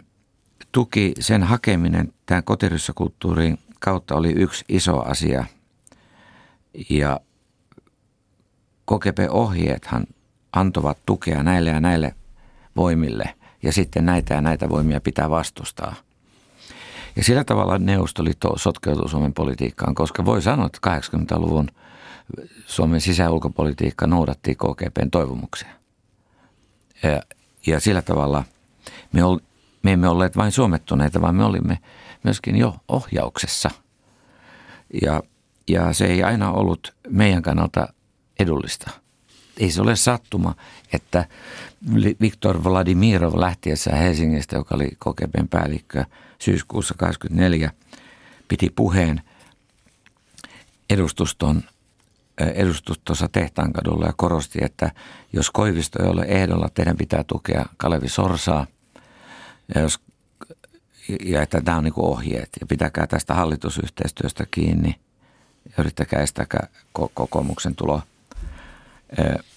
tuki, 0.72 1.14
sen 1.20 1.44
hakeminen 1.44 2.14
tämän 2.26 2.44
kotiryssäkulttuurin 2.44 3.60
kautta 3.80 4.16
oli 4.16 4.32
yksi 4.32 4.66
iso 4.70 5.00
asia. 5.00 5.46
Ja 6.90 7.20
KGP-ohjeethan 8.86 10.08
antovat 10.54 10.98
tukea 11.06 11.44
näille 11.44 11.70
ja 11.70 11.80
näille 11.80 12.16
voimille 12.78 13.36
ja 13.64 13.72
sitten 13.74 14.06
näitä 14.06 14.34
ja 14.34 14.42
näitä 14.42 14.70
voimia 14.70 15.02
pitää 15.02 15.30
vastustaa. 15.30 15.96
Ja 17.16 17.24
sillä 17.24 17.44
tavalla 17.44 17.78
Neuvostoliitto 17.78 18.58
sotkeutui 18.58 19.10
Suomen 19.10 19.34
politiikkaan, 19.34 19.96
koska 19.96 20.26
voi 20.26 20.42
sanoa, 20.42 20.66
että 20.66 20.80
80-luvun 20.88 21.68
Suomen 22.66 23.02
sisä- 23.02 23.24
ja 23.24 23.32
ulkopolitiikka 23.32 24.08
noudatti 24.08 24.56
KGPn 24.56 25.12
toivomuksia. 25.12 25.70
Ja, 27.04 27.22
ja 27.68 27.80
sillä 27.80 28.02
tavalla 28.02 28.44
me, 29.14 29.24
ol, 29.24 29.38
me 29.84 29.94
emme 29.94 30.08
olleet 30.08 30.38
vain 30.38 30.52
suomettuneita, 30.52 31.22
vaan 31.22 31.36
me 31.36 31.44
olimme 31.44 31.80
myöskin 32.24 32.56
jo 32.56 32.76
ohjauksessa. 32.88 33.70
Ja, 35.02 35.24
ja 35.68 35.94
se 35.94 36.06
ei 36.06 36.24
aina 36.24 36.52
ollut 36.52 36.96
meidän 37.10 37.42
kannalta 37.42 37.88
edullista. 38.40 38.92
Ei 39.60 39.72
se 39.72 39.82
ole 39.82 39.96
sattuma, 39.96 40.56
että 40.94 41.26
Viktor 42.22 42.64
Vladimirov 42.64 43.40
lähtiessä 43.40 43.96
Helsingistä, 43.96 44.56
joka 44.56 44.76
oli 44.76 44.88
KGBn 44.88 45.48
päällikkö 45.50 46.06
syyskuussa 46.40 46.94
24, 46.98 47.72
piti 48.48 48.70
puheen 48.70 49.22
edustuston 50.90 51.64
edustustossa 52.38 53.30
Tehtaankadulla 53.32 54.06
ja 54.06 54.14
korosti, 54.18 54.60
että 54.62 54.92
jos 55.34 55.52
Koivisto 55.52 56.04
ei 56.04 56.10
ole 56.10 56.26
ehdolla, 56.28 56.70
teidän 56.74 56.98
pitää 56.98 57.24
tukea 57.24 57.66
Kalevi 57.78 58.10
Sorsaa. 58.10 58.68
Ja, 59.76 59.82
jos, 59.82 60.00
ja 61.24 61.42
että 61.42 61.62
tämä 61.62 61.78
on 61.78 61.84
niin 61.84 61.94
ohjeet. 61.96 62.50
Ja 62.60 62.68
pitäkää 62.68 63.08
tästä 63.08 63.34
hallitusyhteistyöstä 63.34 64.46
kiinni. 64.52 64.96
Ja 65.66 65.72
yrittäkää 65.78 66.22
estää 66.22 66.46
kokoomuksen 67.14 67.76
tulo. 67.76 68.02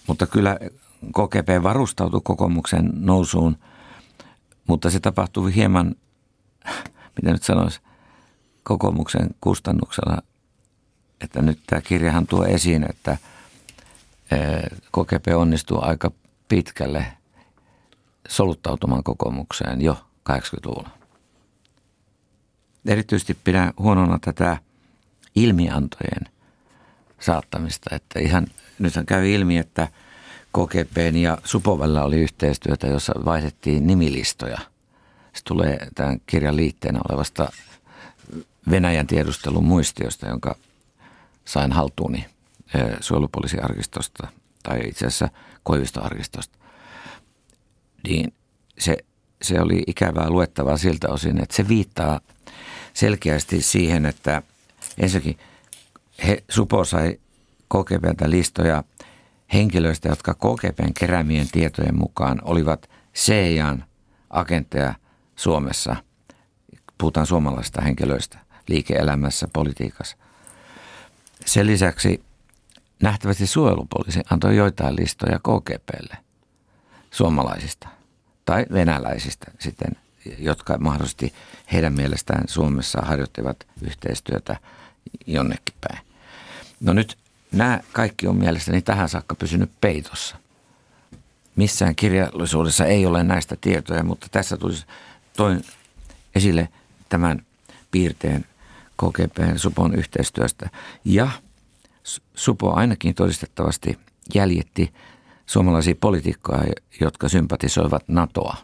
Mutta 0.06 0.26
kyllä 0.26 0.58
KGP 1.06 1.62
varustautui 1.62 2.20
kokoomuksen 2.24 2.90
nousuun, 2.94 3.58
mutta 4.66 4.90
se 4.90 5.00
tapahtui 5.00 5.54
hieman, 5.54 5.94
miten 7.16 7.32
nyt 7.32 7.42
sanoisi, 7.42 7.80
kokoomuksen 8.62 9.30
kustannuksella. 9.40 10.22
Että 11.20 11.42
nyt 11.42 11.60
tämä 11.66 11.80
kirjahan 11.80 12.26
tuo 12.26 12.44
esiin, 12.44 12.86
että 12.90 13.16
KGP 14.92 15.26
onnistuu 15.36 15.78
aika 15.82 16.10
pitkälle 16.48 17.06
soluttautumaan 18.28 19.02
kokoomukseen 19.02 19.80
jo 19.80 20.04
80-luvulla. 20.30 20.90
Erityisesti 22.86 23.34
pidän 23.44 23.72
huonona 23.78 24.18
tätä 24.18 24.58
ilmiantojen 25.34 26.39
saattamista, 27.20 27.96
että 27.96 28.18
ihan 28.18 28.46
nythän 28.78 29.06
käy 29.06 29.30
ilmi, 29.30 29.58
että– 29.58 29.88
KGPn 30.52 31.16
ja 31.16 31.38
Supovella 31.44 32.04
oli 32.04 32.16
yhteistyötä, 32.16 32.86
jossa 32.86 33.12
vaihdettiin 33.24 33.86
nimilistoja. 33.86 34.58
Se 35.32 35.44
tulee 35.44 35.88
tämän 35.94 36.20
kirjan 36.26 36.56
liitteenä 36.56 37.00
olevasta 37.08 37.52
Venäjän 38.70 39.06
tiedustelun 39.06 39.64
muistiosta, 39.64 40.28
jonka 40.28 40.56
sain 41.44 41.72
haltuuni 41.72 42.26
suojelupoliisiarkistosta 43.00 44.28
tai 44.62 44.80
itse 44.88 45.06
asiassa 45.06 45.28
Koivistoarkistosta. 45.62 46.58
Niin 48.08 48.32
se, 48.78 48.96
se 49.42 49.60
oli 49.60 49.82
ikävää 49.86 50.30
luettavaa 50.30 50.76
siltä 50.76 51.08
osin, 51.08 51.42
että 51.42 51.56
se 51.56 51.68
viittaa 51.68 52.20
selkeästi 52.94 53.62
siihen, 53.62 54.06
että 54.06 54.42
ensinnäkin 54.98 55.38
he, 56.26 56.44
Supo 56.48 56.84
sai 56.84 57.20
KGPltä 57.68 58.30
listoja– 58.30 58.84
henkilöistä, 59.52 60.08
jotka 60.08 60.34
KGPn 60.34 60.94
keräämien 60.94 61.48
tietojen 61.52 61.98
mukaan 61.98 62.40
olivat 62.44 62.90
CIAn 63.14 63.84
agentteja 64.30 64.94
Suomessa. 65.36 65.96
Puhutaan 66.98 67.26
suomalaisista 67.26 67.82
henkilöistä 67.82 68.38
liike-elämässä, 68.68 69.48
politiikassa. 69.52 70.16
Sen 71.46 71.66
lisäksi 71.66 72.22
nähtävästi 73.02 73.46
suojelupoliisi 73.46 74.20
antoi 74.30 74.56
joitain 74.56 74.96
listoja 74.96 75.38
KGPlle 75.38 76.16
suomalaisista 77.10 77.88
tai 78.44 78.66
venäläisistä 78.72 79.46
sitten, 79.58 79.90
jotka 80.38 80.78
mahdollisesti 80.78 81.32
heidän 81.72 81.92
mielestään 81.92 82.44
Suomessa 82.48 83.00
harjoittivat 83.02 83.56
yhteistyötä 83.82 84.56
jonnekin 85.26 85.74
päin. 85.80 86.09
No 86.80 86.92
nyt 86.92 87.18
Nämä 87.52 87.80
kaikki 87.92 88.26
on 88.26 88.36
mielestäni 88.36 88.82
tähän 88.82 89.08
saakka 89.08 89.34
pysynyt 89.34 89.70
peitossa. 89.80 90.36
Missään 91.56 91.94
kirjallisuudessa 91.94 92.86
ei 92.86 93.06
ole 93.06 93.24
näistä 93.24 93.56
tietoja, 93.60 94.04
mutta 94.04 94.26
tässä 94.30 94.56
tulisi 94.56 94.86
toin 95.36 95.64
esille 96.34 96.68
tämän 97.08 97.46
piirteen 97.90 98.44
KGPn 98.96 99.58
Supon 99.58 99.94
yhteistyöstä. 99.94 100.70
Ja 101.04 101.30
Supo 102.34 102.74
ainakin 102.74 103.14
todistettavasti 103.14 103.98
jäljitti 104.34 104.94
suomalaisia 105.46 105.94
poliitikkoja, 106.00 106.72
jotka 107.00 107.28
sympatisoivat 107.28 108.08
NATOa. 108.08 108.56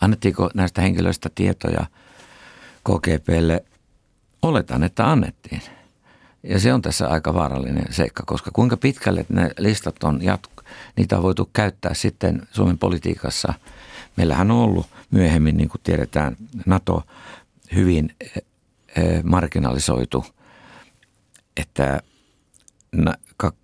Annettiinko 0.00 0.50
näistä 0.54 0.82
henkilöistä 0.82 1.30
tietoja 1.34 1.86
KGPlle? 2.84 3.64
Oletan, 4.42 4.82
että 4.82 5.10
annettiin. 5.10 5.62
Ja 6.48 6.60
se 6.60 6.72
on 6.72 6.82
tässä 6.82 7.08
aika 7.08 7.34
vaarallinen 7.34 7.86
seikka, 7.90 8.22
koska 8.26 8.50
kuinka 8.52 8.76
pitkälle 8.76 9.26
ne 9.28 9.50
listat 9.58 10.04
on 10.04 10.22
jatku, 10.22 10.62
niitä 10.96 11.16
on 11.16 11.22
voitu 11.22 11.50
käyttää 11.52 11.94
sitten 11.94 12.48
Suomen 12.50 12.78
politiikassa. 12.78 13.54
Meillähän 14.16 14.50
on 14.50 14.56
ollut 14.56 14.86
myöhemmin, 15.10 15.56
niin 15.56 15.68
kuin 15.68 15.80
tiedetään, 15.82 16.36
NATO 16.66 17.02
hyvin 17.74 18.14
eh, 18.20 18.42
eh, 18.96 19.24
marginalisoitu, 19.24 20.26
että 21.56 22.00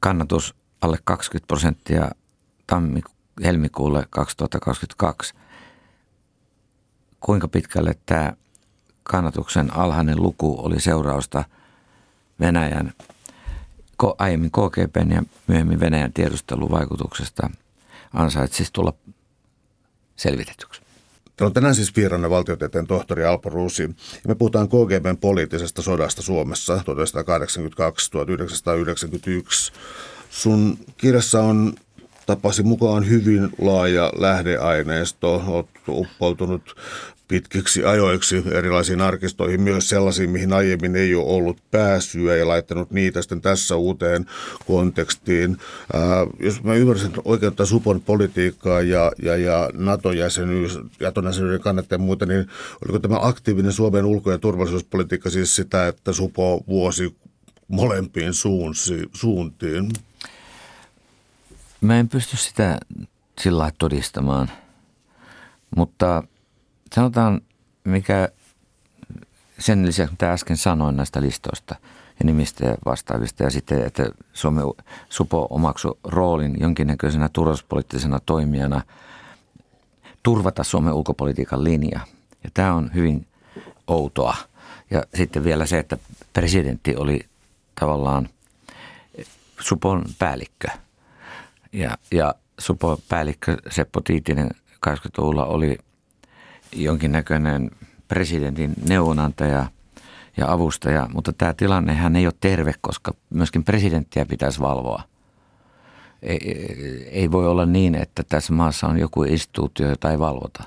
kannatus 0.00 0.54
alle 0.80 0.98
20 1.04 1.46
prosenttia 1.46 2.10
helmikuulle 3.44 4.06
2022. 4.10 5.34
Kuinka 7.20 7.48
pitkälle 7.48 7.94
tämä 8.06 8.32
kannatuksen 9.02 9.76
alhainen 9.76 10.22
luku 10.22 10.56
oli 10.58 10.80
seurausta– 10.80 11.44
Venäjän, 12.40 12.92
aiemmin 14.18 14.50
KGBn 14.50 15.10
ja 15.10 15.22
myöhemmin 15.46 15.80
Venäjän 15.80 16.12
tiedusteluvaikutuksesta 16.12 17.50
ansaitsisi 18.12 18.70
tulla 18.72 18.92
selvitetyksi. 20.16 20.84
Täällä 21.36 21.48
on 21.48 21.54
tänään 21.54 21.74
siis 21.74 21.96
vieraana 21.96 22.30
valtiotieteen 22.30 22.86
tohtori 22.86 23.24
Alpo 23.24 23.50
Ruusi. 23.50 23.82
Ja 23.82 23.88
me 24.28 24.34
puhutaan 24.34 24.68
KGBn 24.68 25.16
poliittisesta 25.20 25.82
sodasta 25.82 26.22
Suomessa 26.22 26.76
1982-1991. 26.76 26.80
Sun 30.30 30.78
kirjassa 30.96 31.42
on 31.42 31.74
tapasi 32.26 32.62
mukaan 32.62 33.08
hyvin 33.08 33.48
laaja 33.58 34.12
lähdeaineisto. 34.16 35.42
Olet 35.46 35.66
uppoutunut 35.88 36.76
pitkiksi 37.28 37.84
ajoiksi 37.84 38.44
erilaisiin 38.52 39.00
arkistoihin, 39.00 39.60
myös 39.60 39.88
sellaisiin, 39.88 40.30
mihin 40.30 40.52
aiemmin 40.52 40.96
ei 40.96 41.14
ole 41.14 41.24
ollut 41.26 41.58
pääsyä 41.70 42.36
ja 42.36 42.48
laittanut 42.48 42.90
niitä 42.90 43.22
sitten 43.22 43.40
tässä 43.40 43.76
uuteen 43.76 44.26
kontekstiin. 44.66 45.56
Ää, 45.92 46.26
jos 46.40 46.62
mä 46.62 46.74
ymmärsin 46.74 47.12
oikein 47.24 47.50
että 47.50 47.64
Supon 47.64 48.00
politiikkaa 48.00 48.80
ja, 48.80 49.12
ja, 49.22 49.36
ja 49.36 49.70
NATO-jäsenyys, 49.72 50.78
NATO-jäsenyyden 51.00 51.60
kannattaa 51.60 51.98
muuta, 51.98 52.26
niin 52.26 52.46
oliko 52.84 52.98
tämä 52.98 53.18
aktiivinen 53.20 53.72
Suomen 53.72 54.04
ulko- 54.04 54.30
ja 54.30 54.38
turvallisuuspolitiikka 54.38 55.30
siis 55.30 55.56
sitä, 55.56 55.88
että 55.88 56.12
Supo 56.12 56.64
vuosi 56.68 57.16
molempiin 57.68 58.34
suunsi, 58.34 59.08
suuntiin? 59.12 59.90
Mä 61.80 61.98
en 61.98 62.08
pysty 62.08 62.36
sitä 62.36 62.78
sillä 63.40 63.70
todistamaan, 63.78 64.50
mutta– 65.76 66.22
sanotaan, 66.92 67.40
mikä 67.84 68.28
sen 69.58 69.86
lisäksi, 69.86 70.12
mitä 70.12 70.32
äsken 70.32 70.56
sanoin 70.56 70.96
näistä 70.96 71.20
listoista 71.20 71.76
ja 72.20 72.24
nimistä 72.24 72.66
ja 72.66 72.74
vastaavista, 72.84 73.42
ja 73.42 73.50
sitten, 73.50 73.86
että 73.86 74.06
Suomen 74.32 74.64
Supo 75.08 75.46
omaksu 75.50 75.98
roolin 76.04 76.60
jonkinnäköisenä 76.60 77.28
turvallisuuspoliittisena 77.28 78.20
toimijana 78.26 78.80
turvata 80.22 80.64
Suomen 80.64 80.94
ulkopolitiikan 80.94 81.64
linja. 81.64 82.00
Ja 82.44 82.50
tämä 82.54 82.74
on 82.74 82.90
hyvin 82.94 83.26
outoa. 83.86 84.36
Ja 84.90 85.02
sitten 85.14 85.44
vielä 85.44 85.66
se, 85.66 85.78
että 85.78 85.98
presidentti 86.32 86.96
oli 86.96 87.20
tavallaan 87.80 88.28
Supon 89.60 90.04
päällikkö. 90.18 90.68
Ja, 91.72 91.98
ja 92.12 92.34
Supon 92.58 92.98
päällikkö 93.08 93.56
Seppo 93.70 94.00
Tiitinen 94.00 94.50
80-luvulla 94.86 95.44
oli 95.44 95.78
jonkinnäköinen 96.74 97.70
presidentin 98.08 98.72
neuvonantaja 98.88 99.66
ja 100.36 100.52
avustaja, 100.52 101.08
mutta 101.14 101.32
tämä 101.32 101.54
tilannehän 101.54 102.16
ei 102.16 102.26
ole 102.26 102.34
terve, 102.40 102.74
koska 102.80 103.14
myöskin 103.30 103.64
presidenttiä 103.64 104.26
pitäisi 104.26 104.60
valvoa. 104.60 105.02
Ei, 106.22 106.38
ei 107.10 107.30
voi 107.30 107.48
olla 107.48 107.66
niin, 107.66 107.94
että 107.94 108.22
tässä 108.28 108.52
maassa 108.52 108.86
on 108.86 108.98
joku 108.98 109.22
instituutio, 109.22 109.88
jota 109.88 110.10
ei 110.10 110.18
valvota. 110.18 110.64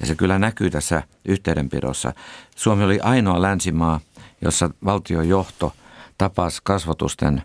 Ja 0.00 0.06
se 0.06 0.14
kyllä 0.14 0.38
näkyy 0.38 0.70
tässä 0.70 1.02
yhteydenpidossa. 1.24 2.12
Suomi 2.56 2.84
oli 2.84 3.00
ainoa 3.00 3.42
länsimaa, 3.42 4.00
jossa 4.40 4.70
valtiojohto 4.84 5.72
tapasi 6.18 6.60
kasvatusten 6.64 7.42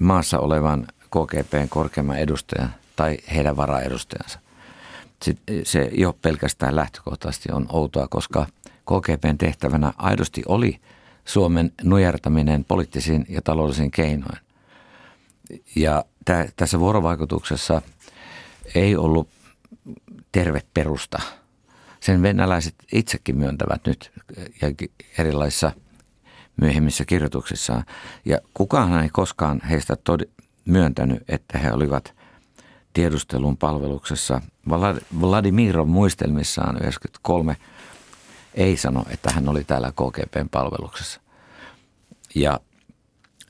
maassa 0.00 0.38
olevan 0.38 0.86
KGPn 1.10 1.68
korkeamman 1.68 2.18
edustajan 2.18 2.74
tai 2.96 3.18
heidän 3.34 3.56
varaedustajansa 3.56 4.43
se 5.64 5.90
jo 5.92 6.18
pelkästään 6.22 6.76
lähtökohtaisesti 6.76 7.52
on 7.52 7.66
outoa, 7.68 8.08
koska 8.08 8.46
KGPn 8.64 9.38
tehtävänä 9.38 9.92
aidosti 9.96 10.42
oli 10.48 10.80
Suomen 11.24 11.72
nujertaminen 11.82 12.64
poliittisiin 12.64 13.26
ja 13.28 13.42
taloudellisiin 13.42 13.90
keinoin. 13.90 14.38
Ja 15.76 16.04
tä, 16.24 16.48
tässä 16.56 16.80
vuorovaikutuksessa 16.80 17.82
ei 18.74 18.96
ollut 18.96 19.28
terve 20.32 20.62
perusta. 20.74 21.18
Sen 22.00 22.22
venäläiset 22.22 22.74
itsekin 22.92 23.36
myöntävät 23.36 23.86
nyt 23.86 24.12
ja 24.62 24.68
erilaisissa 25.18 25.72
myöhemmissä 26.56 27.04
kirjoituksissaan. 27.04 27.84
Ja 28.24 28.38
kukaan 28.54 29.02
ei 29.02 29.08
koskaan 29.08 29.60
heistä 29.70 29.94
tod- 29.94 30.44
myöntänyt, 30.64 31.22
että 31.28 31.58
he 31.58 31.72
olivat– 31.72 32.13
tiedustelun 32.94 33.56
palveluksessa. 33.56 34.40
Vladimirov 35.20 35.88
muistelmissaan 35.88 36.76
93 36.76 37.56
ei 38.54 38.76
sano, 38.76 39.04
että 39.10 39.30
hän 39.32 39.48
oli 39.48 39.64
täällä 39.64 39.92
KGPn 39.92 40.48
palveluksessa. 40.50 41.20
Ja 42.34 42.60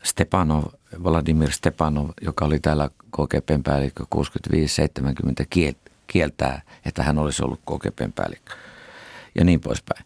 Stepanov, 0.02 0.64
Vladimir 1.04 1.52
Stepanov, 1.52 2.09
joka 2.20 2.44
oli 2.44 2.61
täällä 2.61 2.90
KGPn 3.11 3.62
päällikkö 3.62 4.04
65-70, 4.14 5.64
kieltää, 6.07 6.62
että 6.85 7.02
hän 7.02 7.18
olisi 7.18 7.44
ollut 7.44 7.61
KGPn 7.61 8.12
päällikkö 8.12 8.54
ja 9.35 9.44
niin 9.44 9.61
poispäin. 9.61 10.04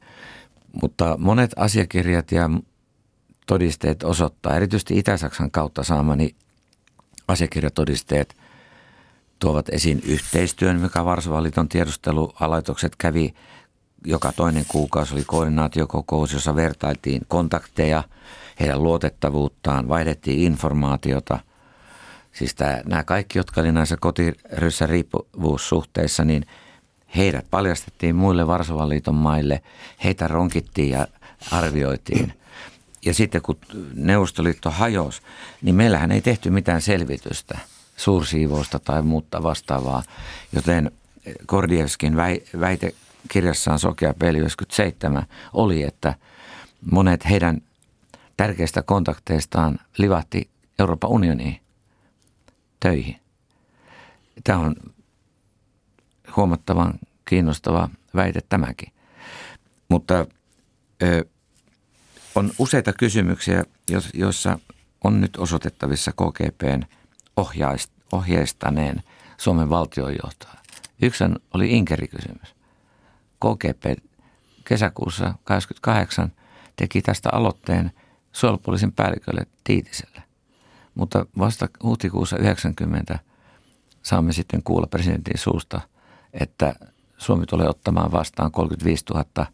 Mutta 0.83 1.17
monet 1.19 1.51
asiakirjat 1.57 2.33
ja 2.33 2.51
todisteet 3.47 4.03
osoittaa, 4.03 4.57
erityisesti 4.57 4.99
Itä-Saksan 4.99 5.51
kautta 5.51 5.85
saamani 5.85 6.35
asiakirjatodisteet– 7.29 8.35
tuovat 9.39 9.69
esiin 9.69 10.01
yhteistyön, 10.05 10.81
mikä 10.81 11.05
Varsovan 11.05 11.43
liiton 11.43 11.69
tiedustelualaitokset 11.69 12.97
kävi 12.97 13.35
joka 14.05 14.33
toinen 14.33 14.65
kuukausi 14.69 15.15
oli 15.15 15.25
koordinaatiokokous, 15.25 16.33
jossa 16.33 16.57
vertailtiin 16.57 17.23
kontakteja, 17.29 18.05
heidän 18.61 18.83
luotettavuuttaan, 18.83 19.89
vaihdettiin 19.89 20.41
informaatiota. 20.41 21.39
Siis 22.33 22.55
tämä, 22.55 22.81
nämä 22.87 23.05
kaikki, 23.05 23.39
jotka 23.39 23.61
oli 23.61 23.73
näissä 23.73 23.97
kotiryssä 24.01 24.87
riippuvuussuhteissa, 24.87 26.25
niin 26.25 26.47
heidät 27.17 27.47
paljastettiin 27.51 28.17
muille 28.17 28.47
Varsovan 28.47 28.89
liiton 28.89 29.15
maille, 29.15 29.63
heitä 30.05 30.29
ronkittiin 30.29 30.91
ja 30.91 31.07
arvioitiin. 31.51 32.33
Ja 33.05 33.15
sitten 33.15 33.43
kun 33.43 33.59
Neuvostoliitto 33.95 34.71
hajosi, 34.71 35.23
niin 35.63 35.75
meillähän 35.75 36.13
ei 36.13 36.21
tehty 36.21 36.51
mitään 36.51 36.81
selvitystä– 36.81 37.59
suursiivousta 37.99 38.79
tai 38.79 39.03
muuta 39.03 39.43
vastaavaa. 39.43 40.03
Joten 40.53 40.91
Kordievskin 41.47 42.17
väite 42.61 42.95
kirjassaan 43.29 43.79
Sokea 43.79 44.15
peli 44.19 44.39
97 44.39 45.27
oli, 45.53 45.83
että 45.83 46.15
monet 46.91 47.31
heidän 47.31 47.63
tärkeistä 48.37 48.83
kontakteistaan 48.83 49.79
livahti 49.99 50.51
Euroopan 50.79 51.11
unioniin 51.11 51.61
töihin. 52.81 53.17
Tämä 54.45 54.59
on 54.59 54.77
huomattavan 56.37 56.95
kiinnostava 57.25 57.89
väite 58.15 58.41
tämäkin. 58.49 58.93
Mutta 59.89 60.27
ö, 61.03 61.25
on 62.35 62.51
useita 62.59 62.93
kysymyksiä, 62.93 63.65
joissa 64.15 64.59
on 65.05 65.21
nyt 65.21 65.37
osoitettavissa 65.37 66.13
KGPn– 66.13 66.83
ohjeistaneen 68.13 69.03
Suomen 69.37 69.71
valtionjohtoa. 69.71 70.55
Yksi 71.03 71.25
oli 71.55 71.71
Inkeri-kysymys. 71.71 72.55
KGP 73.41 74.05
kesäkuussa 74.65 75.35
28 75.45 76.33
teki 76.77 77.03
tästä 77.03 77.29
aloitteen 77.33 77.93
suojelupoliisin 78.33 78.93
päällikölle 78.93 79.47
Tiitiselle. 79.65 80.23
Mutta 80.95 81.27
vasta 81.39 81.69
huhtikuussa 81.83 82.39
90 82.39 83.19
saamme 84.03 84.33
sitten 84.33 84.63
kuulla 84.63 84.87
presidentin 84.87 85.39
suusta, 85.39 85.81
että 86.33 86.75
Suomi 87.19 87.47
tulee 87.47 87.69
ottamaan 87.69 88.13
vastaan 88.13 88.53
35 88.53 89.05
000 89.05 89.47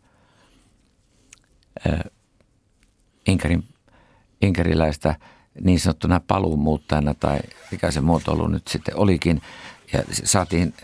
Inkerin, 3.27 3.65
inkeriläistä– 4.43 5.15
niin 5.61 5.81
sanottuna 5.81 6.21
paluumuuttajana 6.21 7.15
tai 7.15 7.39
mikä 7.71 7.91
se 7.91 8.01
muotoilu 8.01 8.47
nyt 8.47 8.69
sitten 8.69 8.97
olikin. 8.97 9.43
Ja 9.93 10.03
saatiin 10.25 10.75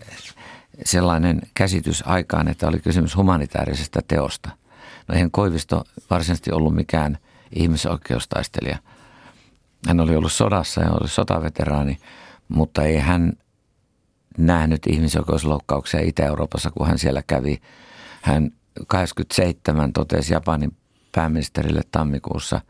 sellainen 0.84 1.40
käsitys 1.54 2.02
aikaan, 2.06 2.48
että 2.48 2.68
oli 2.68 2.78
kysymys 2.78 3.16
humanitaarisesta 3.16 4.00
teosta. 4.08 4.50
No 5.08 5.14
eihän 5.14 5.30
Koivisto 5.30 5.84
varsinaisesti 6.10 6.52
ollut 6.52 6.74
mikään 6.74 7.18
ihmisoikeustaistelija. 7.56 8.78
Hän 9.86 10.00
oli 10.00 10.16
ollut 10.16 10.32
sodassa 10.32 10.80
ja 10.80 10.90
oli 10.90 11.08
sotaveteraani, 11.08 11.98
mutta 12.48 12.82
ei 12.82 12.98
hän 12.98 13.32
nähnyt 14.38 14.86
ihmisoikeusloukkauksia 14.86 16.00
Itä-Euroopassa, 16.00 16.70
kun 16.70 16.86
hän 16.86 16.98
siellä 16.98 17.22
kävi. 17.26 17.60
Hän 18.22 18.50
87 18.86 19.92
totesi 19.92 20.34
Japanin 20.34 20.76
pääministerille 21.12 21.82
tammikuussa, 21.92 22.60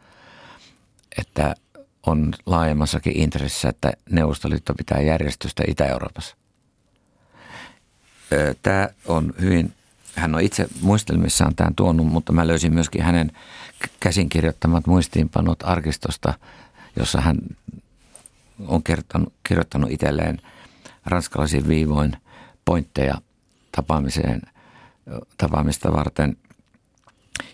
että 1.18 1.54
on 2.06 2.32
laajemmassakin 2.46 3.16
intressissä, 3.16 3.68
että 3.68 3.92
Neuvostoliitto 4.10 4.74
pitää 4.74 5.00
järjestystä 5.00 5.62
Itä-Euroopassa. 5.68 6.36
Tämä 8.62 8.88
on 9.06 9.34
hyvin, 9.40 9.72
hän 10.14 10.34
on 10.34 10.40
itse 10.40 10.68
muistelmissaan 10.80 11.54
tämän 11.54 11.74
tuonut, 11.74 12.06
mutta 12.06 12.32
mä 12.32 12.46
löysin 12.46 12.74
myöskin 12.74 13.02
hänen 13.02 13.32
käsinkirjoittamat 14.00 14.86
muistiinpanot 14.86 15.58
arkistosta, 15.62 16.34
jossa 16.96 17.20
hän 17.20 17.38
on 18.66 18.82
kirjoittanut, 19.42 19.90
itselleen 19.90 20.42
ranskalaisin 21.06 21.68
viivoin 21.68 22.16
pointteja 22.64 23.14
tapaamiseen, 23.72 24.42
tapaamista 25.36 25.92
varten. 25.92 26.36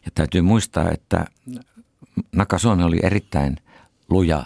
Ja 0.04 0.10
täytyy 0.14 0.40
muistaa, 0.40 0.90
että 0.90 1.24
Nakasone 2.32 2.84
oli 2.84 2.98
erittäin 3.02 3.56
luja 4.10 4.44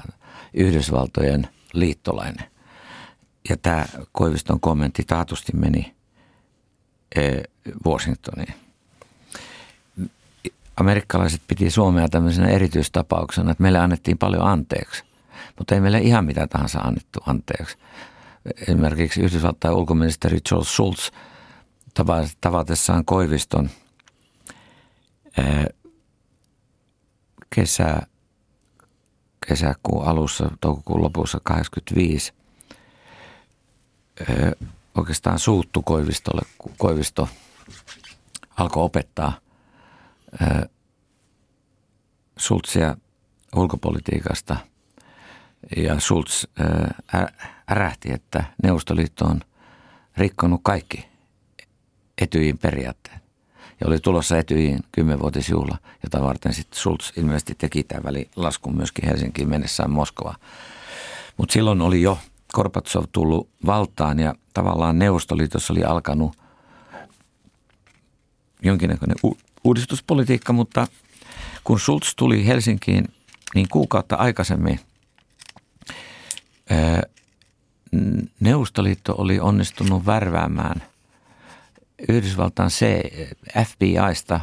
Yhdysvaltojen 0.55 1.49
liittolainen. 1.73 2.51
Ja 3.49 3.57
tämä 3.57 3.87
Koiviston 4.13 4.61
kommentti 4.61 5.03
taatusti 5.07 5.53
meni 5.57 5.95
e, 7.17 7.43
Washingtoniin. 7.87 8.55
Amerikkalaiset 10.77 11.43
piti 11.49 11.71
Suomea 11.71 12.09
tämmöisenä 12.09 12.49
erityistapauksena, 12.49 13.51
että 13.51 13.63
meille 13.63 13.79
annettiin 13.79 14.19
paljon 14.19 14.47
anteeksi, 14.47 15.05
mutta 15.59 15.75
ei 15.75 15.81
meille 15.81 15.99
ihan 15.99 16.25
mitä 16.25 16.47
tahansa 16.47 16.79
annettu 16.79 17.19
anteeksi. 17.27 17.77
Esimerkiksi 18.63 19.21
Yhdysvaltain 19.21 19.75
ulkoministeri 19.75 20.41
Charles 20.41 20.75
Schultz 20.75 21.11
tavatessaan 22.41 23.05
Koiviston 23.05 23.71
e, 25.39 25.43
kesä 27.55 28.03
kesäkuun 29.47 30.07
alussa, 30.07 30.51
toukokuun 30.61 31.03
lopussa 31.03 31.41
85 31.43 32.33
öö, 34.21 34.53
oikeastaan 34.99 35.39
suuttu 35.39 35.83
Koivistolle, 35.83 36.43
kun 36.59 36.73
Koivisto 36.79 37.29
alkoi 38.57 38.83
opettaa 38.83 39.33
Schulzia 42.41 42.97
ulkopolitiikasta 43.57 44.57
ja 45.77 46.01
Schulz 46.01 46.45
ärähti, 47.71 48.13
että 48.13 48.45
Neuvostoliitto 48.63 49.25
on 49.25 49.41
rikkonut 50.17 50.61
kaikki 50.65 51.09
Etyjin 52.19 52.59
periaatteet. 52.59 53.20
Ja 53.81 53.87
oli 53.87 53.99
tulossa 53.99 54.39
Etyjin 54.39 54.81
kymmenvuotisjuhla, 54.93 55.79
jota 56.03 56.23
varten 56.23 56.55
sitten 56.55 56.81
Schulz 56.81 57.13
ilmeisesti 57.17 57.55
teki 57.55 57.85
tämän 57.85 58.05
välilaskun 58.05 58.77
myöskin 58.77 59.09
Helsinkiin 59.09 59.49
mennessään 59.49 59.91
Moskova. 59.91 60.35
Mutta 61.37 61.53
silloin 61.53 61.81
oli 61.81 62.03
jo 62.03 62.19
Korpatsov 62.53 63.05
tullut 63.13 63.49
valtaan 63.67 64.19
ja 64.19 64.35
tavallaan 64.55 64.99
Neuvostoliitossa 64.99 65.73
oli 65.73 65.85
alkanut 65.85 66.37
jonkinnäköinen 68.63 69.17
u- 69.25 69.39
uudistuspolitiikka, 69.65 70.53
mutta 70.53 70.87
kun 71.65 71.81
Schulz 71.81 72.15
tuli 72.17 72.47
Helsinkiin, 72.47 73.05
niin 73.55 73.69
kuukautta 73.69 74.17
aikaisemmin 74.17 74.81
Neuvostoliitto 78.41 79.15
oli 79.19 79.41
onnistunut 79.41 80.07
värväämään 80.07 80.83
Yhdysvaltain 82.09 82.69
C, 82.69 82.85
FBIsta 83.67 84.41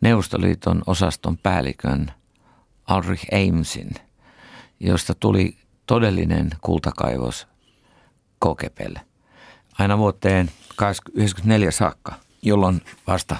Neuvostoliiton 0.00 0.82
osaston 0.86 1.38
päällikön 1.38 2.12
Aldrich 2.86 3.26
Amesin, 3.32 3.90
josta 4.80 5.14
tuli 5.14 5.58
todellinen 5.86 6.50
kultakaivos 6.60 7.46
KGBlle. 8.40 9.00
Aina 9.78 9.98
vuoteen 9.98 10.46
1994 10.46 11.70
saakka, 11.70 12.14
jolloin 12.42 12.80
vasta 13.06 13.36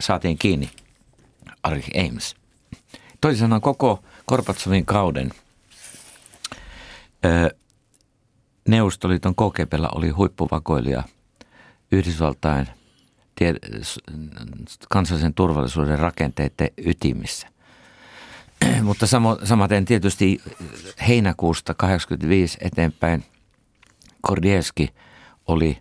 saatiin 0.00 0.38
kiinni 0.38 0.70
Aldrich 1.62 1.90
Ames. 2.08 2.36
Toisin 3.20 3.40
sanoen 3.40 3.60
koko 3.60 4.02
Korpatsovin 4.26 4.86
kauden 4.86 5.32
Neuvostoliiton 8.68 9.34
KGBllä 9.34 9.88
oli 9.94 10.10
huippuvakoilija 10.10 11.02
Yhdysvaltain 11.92 12.66
kansallisen 14.88 15.34
turvallisuuden 15.34 15.98
rakenteiden 15.98 16.68
ytimissä. 16.78 17.48
Mutta 18.82 19.06
samaten 19.44 19.84
tietysti 19.84 20.42
heinäkuusta 21.08 21.74
85 21.74 22.58
eteenpäin 22.60 23.24
Kordieski 24.20 24.88
oli 25.46 25.78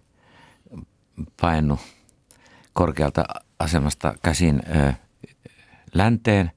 painut 1.41 1.79
korkealta 2.73 3.25
asemasta 3.59 4.13
käsin 4.23 4.61
länteen, 5.93 6.51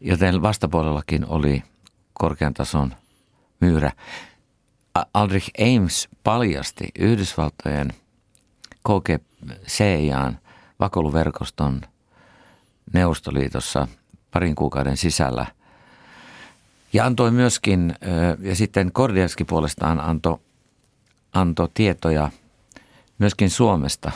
joten 0.00 0.42
vastapuolellakin 0.42 1.26
oli 1.26 1.62
korkean 2.12 2.54
tason 2.54 2.94
myyrä. 3.60 3.92
Aldrich 5.14 5.50
Ames 5.60 6.08
paljasti 6.24 6.88
Yhdysvaltojen 6.98 7.92
KGCIAn 8.84 10.38
vakoiluverkoston 10.80 11.80
Neuvostoliitossa 12.92 13.88
parin 14.30 14.54
kuukauden 14.54 14.96
sisällä. 14.96 15.46
Ja 16.92 17.06
antoi 17.06 17.30
myöskin, 17.30 17.94
ja 18.40 18.56
sitten 18.56 18.92
Kordiaski 18.92 19.44
puolestaan 19.44 20.00
antoi 20.00 20.38
anto 21.32 21.68
tietoja 21.74 22.30
myöskin 23.18 23.50
Suomesta. 23.50 24.12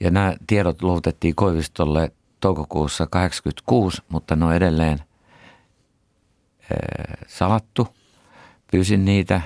Ja 0.00 0.10
nämä 0.10 0.36
tiedot 0.46 0.82
luovutettiin 0.82 1.34
Koivistolle 1.34 2.12
toukokuussa 2.40 3.06
1986, 3.06 4.02
mutta 4.08 4.36
ne 4.36 4.44
on 4.44 4.54
edelleen 4.54 4.98
salattu. 7.26 7.88
Pyysin 8.70 9.04
niitä, 9.04 9.40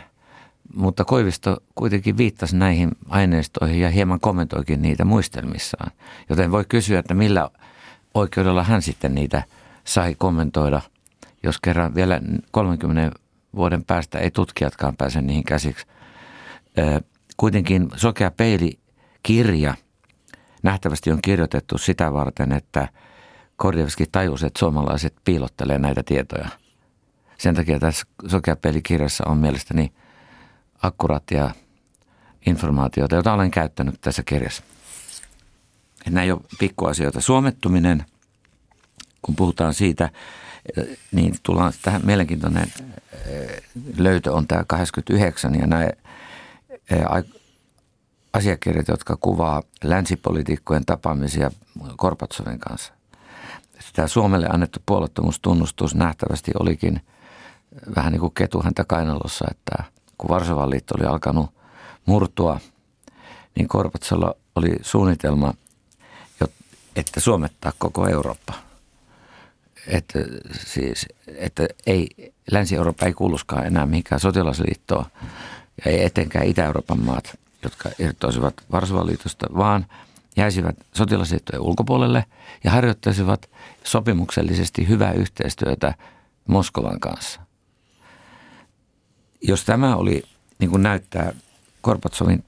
mutta 0.76 1.04
Koivisto 1.04 1.56
kuitenkin 1.74 2.16
viittasi 2.16 2.56
näihin 2.56 2.90
aineistoihin 3.08 3.80
ja 3.80 3.90
hieman 3.90 4.20
kommentoikin 4.20 4.82
niitä 4.82 5.04
muistelmissaan. 5.04 5.90
Joten 6.28 6.50
voi 6.50 6.64
kysyä, 6.68 6.98
että 6.98 7.14
millä 7.14 7.50
oikeudella 8.14 8.64
hän 8.64 8.82
sitten 8.82 9.14
niitä 9.14 9.42
sai 9.84 10.14
kommentoida, 10.18 10.80
jos 11.42 11.60
kerran 11.60 11.94
vielä 11.94 12.20
30 12.50 13.18
vuoden 13.54 13.84
päästä 13.84 14.18
ei 14.18 14.30
tutkijatkaan 14.30 14.96
pääse 14.96 15.22
niihin 15.22 15.44
käsiksi. 15.44 15.86
Kuitenkin 17.36 17.88
Sokea 17.96 18.30
peili 18.30 18.78
kirja 19.22 19.74
nähtävästi 20.62 21.12
on 21.12 21.22
kirjoitettu 21.22 21.78
sitä 21.78 22.12
varten, 22.12 22.52
että 22.52 22.88
Korjevski 23.56 24.06
tajusi, 24.12 24.46
että 24.46 24.58
suomalaiset 24.58 25.14
piilottelee 25.24 25.78
näitä 25.78 26.02
tietoja. 26.02 26.48
Sen 27.38 27.54
takia 27.54 27.78
tässä 27.78 28.06
Sokea 28.26 28.56
kirjassa 28.82 29.24
on 29.26 29.38
mielestäni 29.38 29.92
akkuraattia 30.82 31.50
informaatiota, 32.46 33.16
jota 33.16 33.32
olen 33.32 33.50
käyttänyt 33.50 34.00
tässä 34.00 34.22
kirjassa. 34.22 34.62
Nämä 36.06 36.22
ei 36.22 36.32
ole 36.32 36.40
pikkuasioita. 36.58 37.20
Suomettuminen– 37.20 38.04
kun 39.26 39.36
puhutaan 39.36 39.74
siitä, 39.74 40.10
niin 41.12 41.34
tullaan 41.42 41.72
tähän 41.82 42.02
mielenkiintoinen 42.04 42.72
eh, 43.26 43.62
löytö 43.98 44.32
on 44.32 44.46
tämä 44.46 44.64
89 44.66 45.54
ja 45.54 45.66
nämä 45.66 45.82
eh, 45.84 45.94
asiakirjat, 48.32 48.88
jotka 48.88 49.16
kuvaa 49.20 49.62
länsipolitiikkojen 49.84 50.86
tapaamisia 50.86 51.50
Korpatsovin 51.96 52.58
kanssa. 52.58 52.92
Tämä 53.92 54.08
Suomelle 54.08 54.46
annettu 54.52 54.80
puolettomuustunnustus 54.86 55.94
nähtävästi 55.94 56.52
olikin 56.60 57.00
vähän 57.96 58.12
niin 58.12 58.20
kuin 58.20 58.34
ketu 58.34 58.62
häntä 58.62 58.84
kainalossa, 58.84 59.44
että 59.50 59.84
kun 60.18 60.28
Varsovan 60.28 60.70
liitto 60.70 60.94
oli 60.98 61.06
alkanut 61.06 61.50
murtua, 62.06 62.60
niin 63.56 63.68
Korpatsolla 63.68 64.34
oli 64.56 64.76
suunnitelma, 64.82 65.54
että 66.96 67.20
suomettaa 67.20 67.72
koko 67.78 68.08
Eurooppa– 68.08 68.52
että, 69.86 70.18
siis, 70.52 71.06
että 71.26 71.68
ei, 71.86 72.32
Länsi-Eurooppa 72.50 73.06
ei 73.06 73.12
kuuluskaan 73.12 73.66
enää 73.66 73.86
mihinkään 73.86 74.20
sotilasliittoon 74.20 75.04
ja 75.84 75.90
ei 75.90 76.04
etenkään 76.04 76.46
Itä-Euroopan 76.46 77.00
maat, 77.00 77.38
jotka 77.62 77.90
irtoisivat 77.98 78.54
Varsovan 78.72 79.06
liitosta, 79.06 79.46
vaan 79.56 79.86
jäisivät 80.36 80.76
sotilasliittojen 80.94 81.62
ulkopuolelle 81.62 82.24
ja 82.64 82.70
harjoittaisivat 82.70 83.50
sopimuksellisesti 83.84 84.88
hyvää 84.88 85.12
yhteistyötä 85.12 85.94
Moskovan 86.46 87.00
kanssa. 87.00 87.40
Jos 89.48 89.64
tämä 89.64 89.96
oli, 89.96 90.22
niin 90.58 90.70
kuin 90.70 90.82
näyttää 90.82 91.32
Korpatsovin 91.80 92.44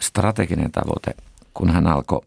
strateginen 0.00 0.72
tavoite, 0.72 1.14
kun 1.54 1.70
hän 1.70 1.86
alkoi 1.86 2.20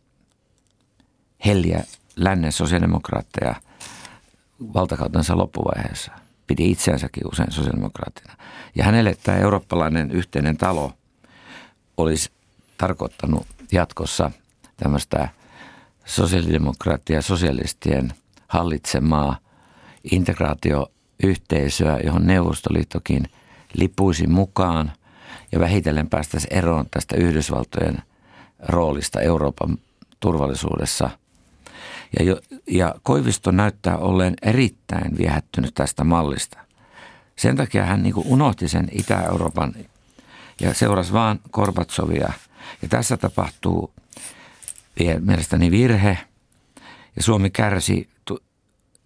helliä 1.45 1.83
lännen 2.15 2.51
sosiaalidemokraatteja– 2.51 3.55
valtakautensa 4.73 5.37
loppuvaiheessa. 5.37 6.11
Piti 6.47 6.71
itseänsäkin 6.71 7.27
usein 7.31 7.51
sosiaalidemokraattina. 7.51 8.37
Ja 8.75 8.83
hänelle 8.83 9.17
tämä 9.23 9.37
eurooppalainen 9.37 10.11
yhteinen 10.11 10.57
talo 10.57 10.93
olisi 11.97 12.31
tarkoittanut 12.77 13.47
jatkossa 13.71 14.31
tämmöistä 14.77 15.29
sosiaalidemokraattia 16.05 17.21
sosialistien 17.21 18.13
hallitsemaa 18.47 19.37
integraatioyhteisöä, 20.11 21.99
johon 22.03 22.27
Neuvostoliittokin 22.27 23.29
lipuisi 23.77 24.27
mukaan 24.27 24.91
ja 25.51 25.59
vähitellen 25.59 26.09
päästäisiin 26.09 26.53
eroon 26.53 26.85
tästä 26.91 27.17
Yhdysvaltojen 27.17 27.97
roolista 28.59 29.21
Euroopan 29.21 29.77
turvallisuudessa– 30.19 31.09
ja, 32.19 32.25
jo, 32.25 32.39
ja 32.67 32.95
Koivisto 33.03 33.51
näyttää 33.51 33.97
olleen 33.97 34.33
erittäin 34.41 35.17
viehättynyt 35.17 35.73
tästä 35.73 36.03
mallista. 36.03 36.59
Sen 37.35 37.55
takia 37.55 37.85
hän 37.85 38.03
niin 38.03 38.13
unohti 38.15 38.67
sen 38.67 38.89
Itä-Euroopan 38.91 39.73
ja 40.61 40.73
seurasi 40.73 41.13
vaan 41.13 41.39
Korbatsovia. 41.51 42.33
Ja 42.81 42.87
tässä 42.89 43.17
tapahtuu 43.17 43.93
mielestäni 45.19 45.71
virhe. 45.71 46.17
Ja 47.15 47.23
Suomi 47.23 47.49
kärsi 47.49 48.09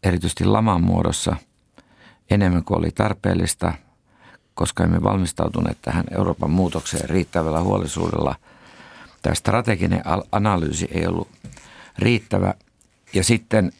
erityisesti 0.03 0.45
laman 0.45 0.84
muodossa 0.84 1.36
enemmän 2.29 2.63
kuin 2.63 2.77
oli 2.77 2.91
tarpeellista, 2.91 3.73
koska 4.55 4.83
emme 4.83 5.03
valmistautuneet 5.03 5.77
tähän 5.81 6.03
Euroopan 6.17 6.49
muutokseen 6.49 7.09
riittävällä 7.09 7.61
huolellisuudella. 7.61 8.35
Tämä 9.21 9.35
strateginen 9.35 10.03
analyysi 10.31 10.87
ei 10.91 11.07
ollut 11.07 11.29
riittävä– 11.99 12.53
ja 13.13 13.23
sitten 13.23 13.71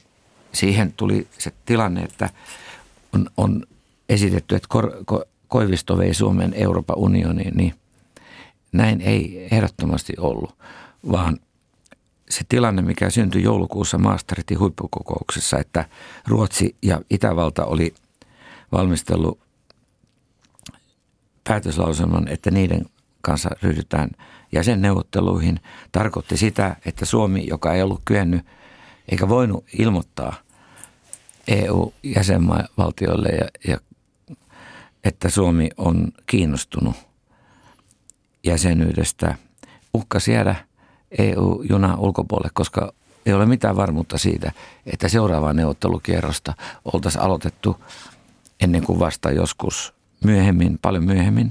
siihen 0.53 0.93
tuli 0.93 1.27
se 1.38 1.51
tilanne, 1.65 2.01
että 2.01 2.29
on, 3.13 3.29
on 3.38 3.63
esitetty, 4.10 4.55
että 4.55 4.67
Kor, 4.69 4.91
Ko, 5.05 5.23
Koivisto 5.47 5.97
vei 5.97 6.13
Suomen 6.13 6.53
Euroopan 6.53 6.97
unioniin, 6.97 7.57
niin 7.57 7.73
näin 8.71 9.01
ei 9.01 9.47
ehdottomasti 9.51 10.13
ollut, 10.17 10.55
vaan 11.12 11.39
se 12.29 12.41
tilanne, 12.49 12.81
mikä 12.81 13.10
syntyi 13.10 13.43
joulukuussa 13.43 13.97
Maastrichtin 13.97 14.60
huippukokouksessa, 14.60 15.60
että 15.60 15.86
Ruotsi 16.27 16.75
ja 16.81 17.01
Itävalta 17.10 17.65
oli 17.65 17.93
valmistellut 18.71 19.39
päätöslauselman, 21.43 22.27
että 22.27 22.51
niiden 22.51 22.86
kanssa 23.21 23.49
ryhdytään 23.62 24.10
jäsenneuvotteluihin, 24.51 25.60
tarkoitti 25.91 26.38
sitä, 26.38 26.75
että 26.86 27.06
Suomi, 27.06 27.47
joka 27.47 27.73
ei 27.73 27.82
ollut 27.82 28.01
kyennyt 28.06 28.45
eikä 29.10 29.30
voinut 29.30 29.65
ilmoittaa 29.80 30.34
EU-jäsenvaltioille, 31.47 33.30
ja, 33.30 33.47
ja, 33.67 33.77
että 35.04 35.30
Suomi 35.30 35.69
on 35.77 36.12
kiinnostunut 36.25 36.95
jäsenyydestä, 38.43 39.36
uhkasi 39.93 40.32
jäädä 40.32 40.56
EU-juna 41.17 41.95
ulkopuolelle, 41.97 42.51
koska 42.54 42.93
ei 43.25 43.34
ole 43.34 43.45
mitään 43.45 43.75
varmuutta 43.75 44.17
siitä, 44.17 44.51
että 44.86 45.08
seuraavaa 45.08 45.54
neuvottelukierrosta 45.54 46.54
oltaisiin 46.93 47.21
aloitettu 47.21 47.84
ennen 48.62 48.84
kuin 48.84 48.99
vasta 48.99 49.32
joskus 49.32 49.93
myöhemmin, 50.25 50.79
paljon 50.81 51.03
myöhemmin. 51.03 51.49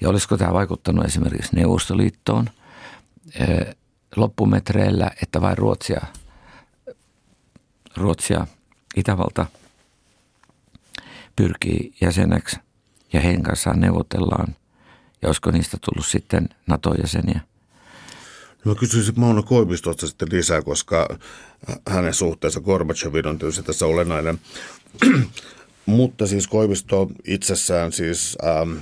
Ja 0.00 0.08
olisiko 0.08 0.36
tämä 0.36 0.52
vaikuttanut 0.52 1.04
esimerkiksi 1.04 1.56
Neuvostoliittoon 1.56 2.50
loppumetreillä, 4.16 5.10
että 5.22 5.40
vain 5.40 5.58
Ruotsia, 5.58 6.00
Ruotsia 7.96 8.46
Itävalta 8.96 9.46
pyrkii 11.36 11.94
jäseneksi 12.00 12.56
ja 13.12 13.20
heidän 13.20 13.42
kanssaan 13.42 13.80
neuvotellaan. 13.80 14.56
Ja 15.22 15.28
olisiko 15.28 15.50
niistä 15.50 15.78
tullut 15.80 16.06
sitten 16.06 16.48
NATO-jäseniä? 16.66 17.40
No 18.64 18.72
mä 18.72 18.78
kysyisin 18.78 19.20
Mauno 19.20 19.42
Koivistosta 19.42 20.06
sitten 20.06 20.28
lisää, 20.32 20.62
koska 20.62 21.18
hänen 21.88 22.14
suhteensa 22.14 22.60
Gorbachevin 22.60 23.26
on 23.26 23.38
tietysti 23.38 23.62
tässä 23.62 23.86
olennainen. 23.86 24.40
Mutta 25.86 26.26
siis 26.26 26.46
Koivisto 26.46 27.08
itsessään 27.26 27.92
siis 27.92 28.38
ähm, 28.44 28.72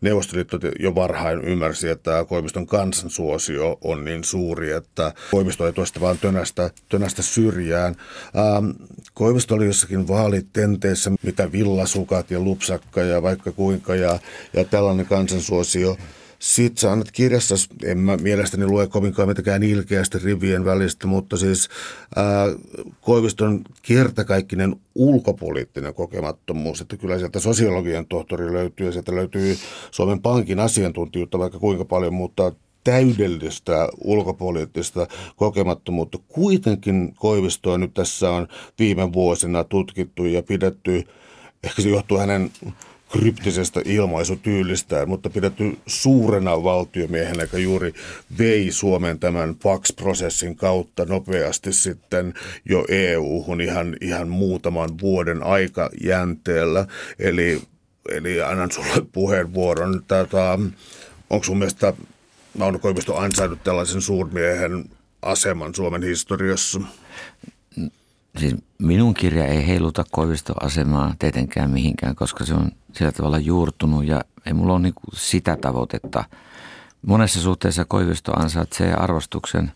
Neuvostoliitto 0.00 0.58
jo 0.80 0.94
varhain 0.94 1.40
ymmärsi, 1.40 1.88
että 1.88 2.24
Koiviston 2.28 2.66
kansansuosio 2.66 3.78
on 3.80 4.04
niin 4.04 4.24
suuri, 4.24 4.72
että 4.72 5.12
Koivisto 5.30 5.66
ei 5.66 5.72
tuosta 5.72 6.00
vaan 6.00 6.18
tönästä, 6.18 6.70
tönästä 6.88 7.22
syrjään. 7.22 7.96
Ähm, 8.36 8.70
Koivisto 9.14 9.54
oli 9.54 9.66
jossakin 9.66 10.08
vaalitenteessä, 10.08 11.10
mitä 11.22 11.52
villasukat 11.52 12.30
ja 12.30 12.40
lupsakka 12.40 13.00
ja 13.00 13.22
vaikka 13.22 13.52
kuinka 13.52 13.94
ja, 13.94 14.18
ja 14.52 14.64
tällainen 14.64 15.06
kansansuosio– 15.06 15.96
sitten 16.44 16.80
sä 16.80 16.92
annat 16.92 17.10
kirjassa, 17.12 17.54
en 17.84 17.98
mä 17.98 18.16
mielestäni 18.16 18.66
lue 18.66 18.86
kovinkaan 18.86 19.28
mitenkään 19.28 19.62
ilkeästi 19.62 20.18
rivien 20.18 20.64
välistä, 20.64 21.06
mutta 21.06 21.36
siis 21.36 21.68
ää, 22.16 22.46
Koiviston 23.00 23.60
kertakaikkinen 23.82 24.76
ulkopoliittinen 24.94 25.94
kokemattomuus, 25.94 26.80
että 26.80 26.96
kyllä 26.96 27.18
sieltä 27.18 27.40
sosiologian 27.40 28.06
tohtori 28.06 28.52
löytyy 28.52 28.86
ja 28.86 28.92
sieltä 28.92 29.14
löytyy 29.14 29.56
Suomen 29.90 30.22
Pankin 30.22 30.60
asiantuntijuutta 30.60 31.38
vaikka 31.38 31.58
kuinka 31.58 31.84
paljon, 31.84 32.14
mutta 32.14 32.52
täydellistä 32.84 33.88
ulkopoliittista 34.00 35.06
kokemattomuutta. 35.36 36.18
Kuitenkin 36.28 37.14
Koivistoa 37.14 37.78
nyt 37.78 37.94
tässä 37.94 38.30
on 38.30 38.48
viime 38.78 39.12
vuosina 39.12 39.64
tutkittu 39.64 40.24
ja 40.24 40.42
pidetty, 40.42 41.02
ehkä 41.64 41.82
se 41.82 41.88
johtuu 41.88 42.18
hänen 42.18 42.50
kryptisestä 43.18 43.80
ilmaisutyylistään, 43.84 45.08
mutta 45.08 45.30
pidetty 45.30 45.78
suurena 45.86 46.64
valtiomiehenä, 46.64 47.42
joka 47.42 47.58
juuri 47.58 47.94
vei 48.38 48.72
Suomen 48.72 49.18
tämän 49.18 49.54
Pax-prosessin 49.54 50.56
kautta 50.56 51.04
nopeasti 51.04 51.72
sitten 51.72 52.34
jo 52.68 52.84
EU-hun 52.88 53.60
ihan, 53.60 53.96
ihan 54.00 54.28
muutaman 54.28 54.90
vuoden 55.00 55.42
aikajänteellä. 55.42 56.86
Eli, 57.18 57.62
eli 58.10 58.42
annan 58.42 58.70
sulle 58.70 59.06
puheenvuoron. 59.12 60.02
Tätä, 60.08 60.58
onko 61.30 61.44
sun 61.44 61.58
mielestä 61.58 61.92
Mauno 62.58 62.78
Koivisto 62.78 63.16
ansainnut 63.16 63.64
tällaisen 63.64 64.02
suurmiehen 64.02 64.84
aseman 65.22 65.74
Suomen 65.74 66.02
historiassa? 66.02 66.80
Siis 68.38 68.54
minun 68.78 69.14
kirja 69.14 69.46
ei 69.46 69.66
heiluta 69.66 70.04
Koivisto-asemaa 70.10 71.14
tietenkään 71.18 71.70
mihinkään, 71.70 72.14
koska 72.14 72.44
se 72.44 72.54
on 72.54 72.70
sillä 72.92 73.12
tavalla 73.12 73.38
juurtunut 73.38 74.04
ja 74.04 74.20
ei 74.46 74.52
mulla 74.52 74.72
ole 74.72 74.82
niin 74.82 74.94
sitä 75.12 75.56
tavoitetta. 75.60 76.24
Monessa 77.06 77.40
suhteessa 77.40 77.84
Koivisto 77.84 78.32
ansaitsee 78.40 78.94
arvostuksen. 78.94 79.72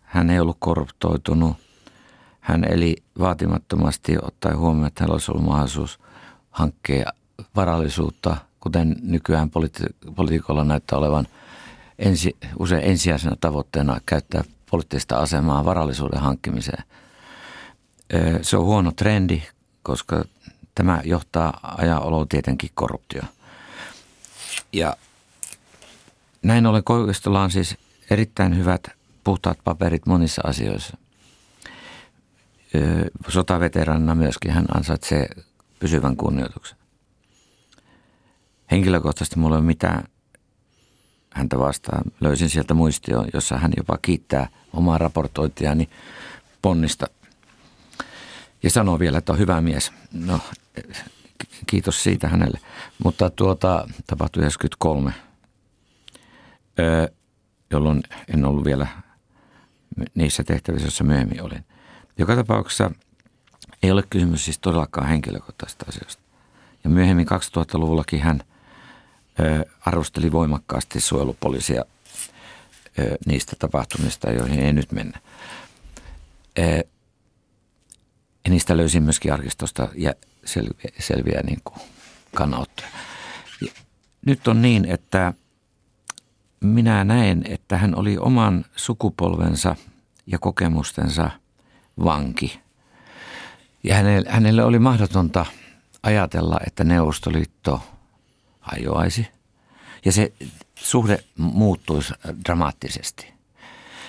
Hän 0.00 0.30
ei 0.30 0.40
ollut 0.40 0.56
korruptoitunut. 0.60 1.56
Hän 2.40 2.64
eli 2.64 2.96
vaatimattomasti 3.18 4.16
ottaen 4.22 4.58
huomioon, 4.58 4.86
että 4.86 5.04
hänellä 5.04 5.14
olisi 5.14 5.30
ollut 5.30 5.44
mahdollisuus 5.44 6.00
hankkia 6.50 7.12
varallisuutta, 7.56 8.36
kuten 8.60 8.96
nykyään 9.02 9.50
politi- 9.50 10.12
politiikolla 10.14 10.64
näyttää 10.64 10.98
olevan 10.98 11.26
ensi, 11.98 12.36
usein 12.58 12.84
ensisijaisena 12.84 13.36
tavoitteena 13.40 14.00
käyttää 14.06 14.44
poliittista 14.70 15.16
asemaa 15.16 15.64
varallisuuden 15.64 16.20
hankkimiseen– 16.20 16.84
se 18.42 18.56
on 18.56 18.64
huono 18.64 18.92
trendi, 18.92 19.42
koska 19.82 20.24
tämä 20.74 21.00
johtaa 21.04 21.76
ajan 21.78 22.02
tietenkin 22.28 22.70
korruptioon. 22.74 23.28
Ja 24.72 24.96
näin 26.42 26.66
ollen 26.66 26.84
Koivistolla 26.84 27.42
on 27.42 27.50
siis 27.50 27.76
erittäin 28.10 28.56
hyvät 28.56 28.82
puhtaat 29.24 29.58
paperit 29.64 30.06
monissa 30.06 30.42
asioissa. 30.44 30.96
Sotaveteranina 33.28 34.14
myöskin 34.14 34.50
hän 34.50 34.66
ansaitsee 34.74 35.28
pysyvän 35.78 36.16
kunnioituksen. 36.16 36.78
Henkilökohtaisesti 38.70 39.38
mulla 39.38 39.56
ei 39.56 39.58
ole 39.58 39.66
mitään 39.66 40.04
häntä 41.30 41.58
vastaan. 41.58 42.04
Löysin 42.20 42.50
sieltä 42.50 42.74
muistio, 42.74 43.24
jossa 43.34 43.58
hän 43.58 43.72
jopa 43.76 43.98
kiittää 44.02 44.48
omaa 44.72 44.98
raportointiani 44.98 45.88
ponnista– 46.62 47.06
ja 48.64 48.70
sanoo 48.70 48.98
vielä, 48.98 49.18
että 49.18 49.32
on 49.32 49.38
hyvä 49.38 49.60
mies. 49.60 49.92
No, 50.12 50.40
kiitos 51.66 52.02
siitä 52.02 52.28
hänelle. 52.28 52.60
Mutta 53.04 53.30
tuota, 53.30 53.88
tapahtui 54.06 54.40
93, 54.40 55.12
jolloin 57.70 58.02
en 58.34 58.44
ollut 58.44 58.64
vielä 58.64 58.86
niissä 60.14 60.44
tehtävissä, 60.44 60.86
joissa 60.86 61.04
myöhemmin 61.04 61.42
olin. 61.42 61.64
Joka 62.18 62.36
tapauksessa 62.36 62.90
ei 63.82 63.90
ole 63.90 64.02
kysymys 64.10 64.44
siis 64.44 64.58
todellakaan 64.58 65.08
henkilökohtaisesta 65.08 65.86
asiasta. 65.88 66.22
Ja 66.84 66.90
myöhemmin 66.90 67.26
2000-luvullakin 67.26 68.20
hän 68.20 68.40
arvosteli 69.80 70.32
voimakkaasti 70.32 71.00
suojelupoliisia 71.00 71.84
niistä 73.26 73.56
tapahtumista, 73.58 74.30
joihin 74.30 74.60
ei 74.60 74.72
nyt 74.72 74.92
mennä. 74.92 75.20
Ja 78.44 78.50
niistä 78.50 78.76
löysin 78.76 79.02
myöskin 79.02 79.32
arkistosta 79.32 79.88
ja 79.94 80.14
selviä, 80.44 80.90
selviä 80.98 81.40
niin 81.42 81.60
kannanottoja. 82.34 82.88
Ja 83.60 83.72
nyt 84.26 84.48
on 84.48 84.62
niin, 84.62 84.84
että 84.84 85.34
minä 86.60 87.04
näen, 87.04 87.44
että 87.48 87.78
hän 87.78 87.94
oli 87.98 88.18
oman 88.18 88.64
sukupolvensa 88.76 89.76
ja 90.26 90.38
kokemustensa 90.38 91.30
vanki. 92.04 92.60
Ja 93.84 93.94
hänelle, 93.94 94.30
hänelle 94.30 94.64
oli 94.64 94.78
mahdotonta 94.78 95.46
ajatella, 96.02 96.60
että 96.66 96.84
Neuvostoliitto 96.84 97.82
hajoaisi. 98.60 99.28
Ja 100.04 100.12
se 100.12 100.32
suhde 100.74 101.24
muuttuisi 101.36 102.14
dramaattisesti. 102.44 103.33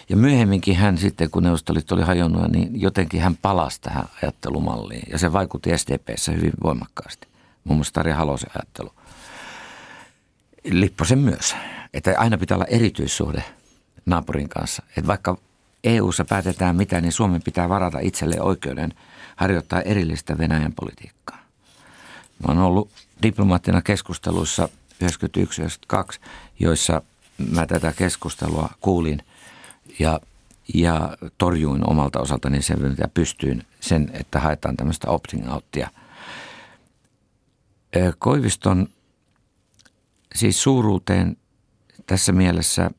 Ja 0.10 0.18
myöhemminkin 0.18 0.75
hän 0.75 0.98
sitten, 0.98 1.29
kun 1.29 1.44
Neuvostoliitto 1.44 1.96
oli 1.96 2.04
hajonnut, 2.04 2.52
niin 2.52 2.82
jotenkin 2.82 3.21
hän 3.21 3.38
palasi 3.38 3.82
tähän 3.82 4.06
ajattelumalliin. 4.23 5.08
Ja 5.12 5.17
se 5.17 5.34
vaikutti 5.34 5.77
SDPssä 5.77 6.32
hyvin 6.32 6.54
voimakkaasti. 6.63 7.27
Muun 7.63 7.77
muassa 7.77 7.94
Tarja 7.94 8.15
Halosen 8.15 8.52
ajattelu. 8.56 8.92
Lipposen 10.63 11.19
myös. 11.19 11.56
Että 11.94 12.15
aina 12.17 12.38
pitää 12.38 12.58
olla 12.58 12.65
erityissuhde 12.65 13.44
naapurin 14.06 14.50
kanssa. 14.50 14.84
Että 14.90 15.08
vaikka 15.08 15.38
EU-ssa 15.84 16.25
päätetään 16.25 16.75
mitä, 16.75 17.02
niin 17.02 17.12
Suomen 17.12 17.42
pitää 17.42 17.69
varata 17.69 18.00
itselle 18.00 18.42
oikeuden 18.42 18.94
harjoittaa 19.36 19.82
erillistä 19.82 20.38
Venäjän 20.38 20.73
politiikkaa. 20.73 21.38
Mä 22.40 22.54
oon 22.54 22.58
ollut 22.58 22.90
diplomaattina 23.23 23.82
keskusteluissa 23.82 24.69
91-92, 25.04 26.19
joissa 26.60 27.02
mä 27.52 27.65
tätä 27.65 27.94
keskustelua 27.94 28.69
kuulin– 28.82 29.21
ja, 30.00 30.19
ja 30.73 31.17
torjuin 31.38 31.90
omalta 31.90 32.19
osaltani 32.19 32.62
sen, 32.62 32.81
mitä 32.81 33.08
pystyin 33.08 33.63
sen, 33.79 34.10
että 34.13 34.40
haetaan 34.40 34.77
tämmöistä 34.77 35.10
opting 35.10 35.54
outtia. 35.54 35.90
Koiviston 38.19 38.88
siis 40.36 40.63
suuruuteen 40.63 41.38
tässä 42.08 42.31
mielessä 42.31 42.92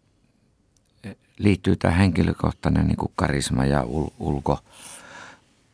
liittyy 1.39 1.76
tämä 1.76 1.95
henkilökohtainen 1.95 2.87
niin 2.87 2.97
kuin 2.97 3.12
karisma 3.16 3.64
ja 3.64 3.84
ul, 3.84 4.07
ulko, 4.18 4.59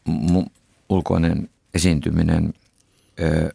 mu, 0.05 0.45
ulkoinen 0.89 1.51
esiintyminen. 1.75 2.55
Ö, 3.21 3.55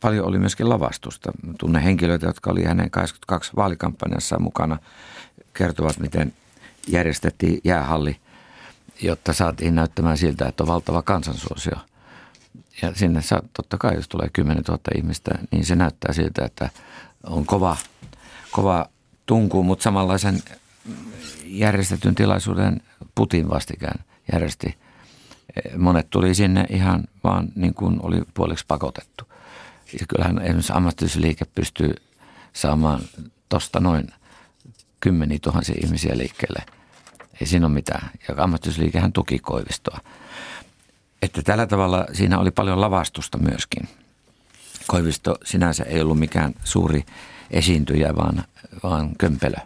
paljon 0.00 0.26
oli 0.26 0.38
myöskin 0.38 0.68
lavastusta. 0.68 1.32
Tunne 1.58 1.84
henkilöitä, 1.84 2.26
jotka 2.26 2.50
oli 2.50 2.64
hänen 2.64 2.90
22 2.90 3.52
vaalikampanjassa 3.56 4.38
mukana, 4.38 4.78
kertovat, 5.54 5.98
miten 5.98 6.32
järjestettiin 6.88 7.60
jäähalli, 7.64 8.16
jotta 9.02 9.32
saatiin 9.32 9.74
näyttämään 9.74 10.18
siltä, 10.18 10.48
että 10.48 10.62
on 10.62 10.68
valtava 10.68 11.02
kansansuosio. 11.02 11.76
Ja 12.82 12.94
sinne 12.94 13.22
saa, 13.22 13.42
totta 13.52 13.78
kai, 13.78 13.94
jos 13.94 14.08
tulee 14.08 14.28
10 14.32 14.64
000 14.68 14.80
ihmistä, 14.96 15.30
niin 15.50 15.64
se 15.64 15.74
näyttää 15.76 16.12
siltä, 16.12 16.44
että 16.44 16.70
on 17.26 17.46
kova, 17.46 17.76
kova 18.50 18.86
tunku, 19.26 19.62
mutta 19.62 19.82
samanlaisen 19.82 20.42
järjestetyn 21.44 22.14
tilaisuuden 22.14 22.80
Putin 23.14 23.50
vastikään 23.50 24.04
järjesti. 24.32 24.78
Monet 25.76 26.10
tuli 26.10 26.34
sinne 26.34 26.66
ihan 26.70 27.04
vaan 27.24 27.48
niin 27.54 27.74
kuin 27.74 27.98
oli 28.02 28.22
puoliksi 28.34 28.64
pakotettu. 28.68 29.24
Ja 30.00 30.06
kyllähän 30.08 30.38
esimerkiksi 30.38 30.72
ammattiyhdistysliike 30.72 31.44
pystyy 31.44 31.94
saamaan 32.52 33.00
tuosta 33.48 33.80
noin 33.80 34.08
kymmeniä 35.00 35.38
tuhansia 35.42 35.74
ihmisiä 35.84 36.18
liikkeelle. 36.18 36.62
Ei 37.40 37.46
siinä 37.46 37.66
ole 37.66 37.74
mitään. 37.74 38.10
Ja 38.28 38.34
ammattiyhdistysliikehän 38.38 39.12
tuki 39.12 39.38
Koivistoa. 39.38 39.98
Että 41.22 41.42
tällä 41.42 41.66
tavalla 41.66 42.06
siinä 42.12 42.38
oli 42.38 42.50
paljon 42.50 42.80
lavastusta 42.80 43.38
myöskin. 43.38 43.88
Koivisto 44.86 45.38
sinänsä 45.44 45.84
ei 45.84 46.00
ollut 46.00 46.18
mikään 46.18 46.54
suuri 46.64 47.04
esiintyjä, 47.50 48.16
vaan, 48.16 48.44
vaan 48.82 49.10
kömpelö 49.18 49.56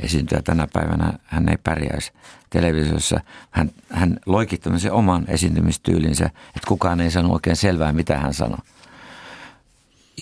esiintyjä. 0.00 0.42
Tänä 0.42 0.68
päivänä 0.72 1.12
hän 1.24 1.48
ei 1.48 1.56
pärjäisi 1.64 2.12
televisiossa. 2.50 3.20
Hän, 3.50 3.70
hän 3.90 4.20
loikitti 4.26 4.64
tämmöisen 4.64 4.92
oman 4.92 5.24
esiintymistyylinsä, 5.28 6.26
että 6.26 6.68
kukaan 6.68 7.00
ei 7.00 7.10
sano 7.10 7.32
oikein 7.32 7.56
selvää, 7.56 7.92
mitä 7.92 8.18
hän 8.18 8.34
sanoi. 8.34 8.58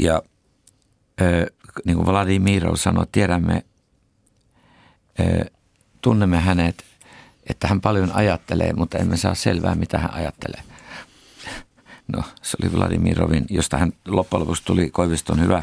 Ja 0.01 0.23
ö, 1.21 1.47
niin 1.85 1.97
kuin 1.97 2.07
Vladimir 2.07 2.77
sanoi, 2.77 3.07
tiedämme, 3.13 3.65
tunnemme 6.01 6.41
hänet, 6.41 6.85
että 7.51 7.69
hän 7.69 7.81
paljon 7.81 8.13
ajattelee, 8.13 8.73
mutta 8.73 8.99
emme 8.99 9.17
saa 9.17 9.35
selvää, 9.35 9.75
mitä 9.75 9.99
hän 9.99 10.15
ajattelee. 10.15 10.63
No, 12.09 12.23
se 12.43 12.57
oli 12.63 12.73
Vladimirovin, 12.73 13.45
josta 13.51 13.79
hän 13.79 13.93
loppujen 14.09 14.41
lopuksi 14.41 14.65
tuli 14.65 14.91
Koiviston 14.91 15.41
hyvä 15.41 15.63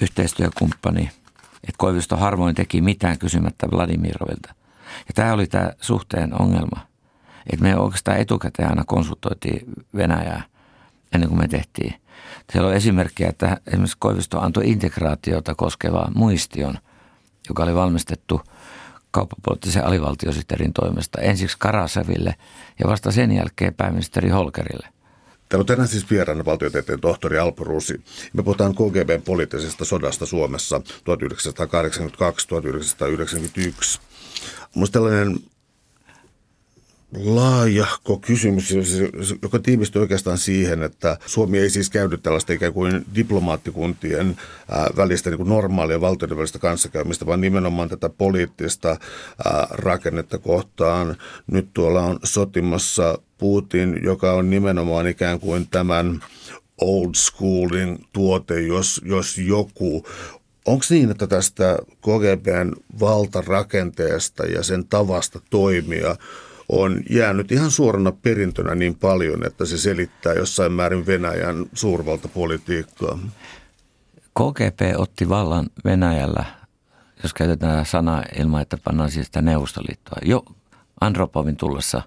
yhteistyökumppani. 0.00 1.10
Että 1.54 1.78
Koivisto 1.78 2.16
harvoin 2.16 2.54
teki 2.54 2.80
mitään 2.80 3.18
kysymättä 3.18 3.66
Vladimirovilta. 3.70 4.54
Ja 5.08 5.14
tämä 5.14 5.32
oli 5.32 5.46
tämä 5.46 5.72
suhteen 5.80 6.40
ongelma. 6.40 6.86
Että 7.52 7.62
me 7.62 7.76
oikeastaan 7.76 8.18
etukäteen 8.18 8.68
aina 8.68 8.84
konsultoitiin 8.86 9.66
Venäjää 9.96 10.42
ennen 11.12 11.28
kuin 11.28 11.38
me 11.38 11.48
tehtiin. 11.48 11.94
Siellä 12.52 12.68
on 12.68 12.74
esimerkkiä, 12.74 13.28
että 13.28 13.56
esimerkiksi 13.66 13.96
Koivisto 14.00 14.40
antoi 14.40 14.70
integraatiota 14.70 15.54
koskevaa 15.54 16.12
muistion, 16.14 16.78
joka 17.48 17.62
oli 17.62 17.74
valmistettu 17.74 18.40
kauppapoliittisen 19.10 19.84
alivaltiosihteerin 19.84 20.72
toimesta 20.72 21.20
ensiksi 21.20 21.56
Karaseville 21.60 22.34
ja 22.78 22.88
vasta 22.88 23.10
sen 23.10 23.32
jälkeen 23.32 23.74
pääministeri 23.74 24.28
Holkerille. 24.28 24.88
Täällä 25.48 25.62
on 25.62 25.66
tänään 25.66 25.88
siis 25.88 26.10
vieraana 26.10 26.44
valtiotieteen 26.44 27.00
tohtori 27.00 27.38
Alpo 27.38 27.64
Rusi. 27.64 28.00
Me 28.32 28.42
puhutaan 28.42 28.74
KGBn 28.74 29.22
poliittisesta 29.24 29.84
sodasta 29.84 30.26
Suomessa 30.26 30.78
1982-1991. 30.78 30.82
Minusta 34.74 34.92
tällainen 34.92 35.38
laajahko 37.16 38.18
kysymys, 38.18 38.74
joka 39.42 39.58
tiivistyy 39.58 40.02
oikeastaan 40.02 40.38
siihen, 40.38 40.82
että 40.82 41.18
Suomi 41.26 41.58
ei 41.58 41.70
siis 41.70 41.90
käydy 41.90 42.18
tällaista 42.18 42.52
ikään 42.52 42.72
kuin 42.72 43.06
diplomaattikuntien 43.14 44.36
välistä 44.96 45.30
niin 45.30 45.36
kuin 45.38 45.48
normaalia 45.48 46.00
valtioiden 46.00 46.36
välistä 46.36 46.58
kanssakäymistä, 46.58 47.26
vaan 47.26 47.40
nimenomaan 47.40 47.88
tätä 47.88 48.08
poliittista 48.08 48.96
rakennetta 49.70 50.38
kohtaan. 50.38 51.16
Nyt 51.46 51.68
tuolla 51.74 52.02
on 52.02 52.18
sotimassa 52.24 53.18
Putin, 53.38 54.00
joka 54.04 54.32
on 54.32 54.50
nimenomaan 54.50 55.06
ikään 55.06 55.40
kuin 55.40 55.68
tämän 55.68 56.24
old 56.80 57.14
schoolin 57.14 57.98
tuote, 58.12 58.60
jos, 58.60 59.00
jos 59.04 59.38
joku 59.38 60.06
Onko 60.66 60.84
niin, 60.90 61.10
että 61.10 61.26
tästä 61.26 61.78
KGBn 62.00 62.72
valtarakenteesta 63.00 64.44
ja 64.44 64.62
sen 64.62 64.86
tavasta 64.86 65.40
toimia 65.50 66.16
on 66.72 67.00
jäänyt 67.10 67.52
ihan 67.52 67.70
suorana 67.70 68.12
perintönä 68.12 68.74
niin 68.74 68.94
paljon, 68.94 69.46
että 69.46 69.64
se 69.64 69.78
selittää 69.78 70.32
jossain 70.34 70.72
määrin 70.72 71.06
Venäjän 71.06 71.66
suurvaltapolitiikkaa. 71.74 73.18
KGP 74.34 74.80
otti 74.96 75.28
vallan 75.28 75.66
Venäjällä, 75.84 76.44
jos 77.22 77.34
käytetään 77.34 77.86
sanaa 77.86 78.24
ilman, 78.38 78.62
että 78.62 78.78
pannaan 78.84 79.10
siis 79.10 79.26
sitä 79.26 79.42
Neuvostoliittoa, 79.42 80.18
jo 80.22 80.44
Andropovin 81.00 81.56
tullessa 81.56 82.02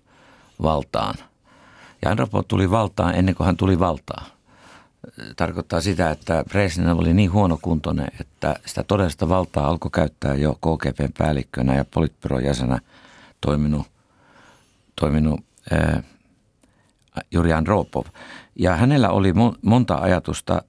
valtaan. 0.62 1.16
Ja 2.02 2.12
Andropov 2.12 2.44
tuli 2.48 2.72
valtaan 2.72 3.16
ennen 3.16 3.36
kuin 3.36 3.46
hän 3.46 3.58
tuli 3.58 3.80
valtaan. 3.80 4.26
Tarkoittaa 5.36 5.82
sitä, 5.82 6.12
että 6.12 6.44
Brezhnev 6.50 7.00
oli 7.00 7.14
niin 7.14 7.32
huonokuntoinen, 7.32 8.08
että 8.20 8.56
sitä 8.66 8.84
todellista 8.84 9.30
valtaa 9.30 9.68
alkoi 9.68 9.92
käyttää 9.92 10.36
jo 10.36 10.54
KGPn 10.54 11.14
päällikkönä 11.18 11.76
ja 11.76 11.86
politbyron 11.94 12.44
jäsenä 12.44 12.80
toiminut 13.42 13.95
toiminut 14.96 15.40
ää, 15.72 16.04
Juri 17.32 17.54
Andropov. 17.54 18.06
Ja 18.56 18.76
hänellä 18.76 19.10
oli 19.10 19.34
monta 19.62 19.96
ajatusta 19.96 20.62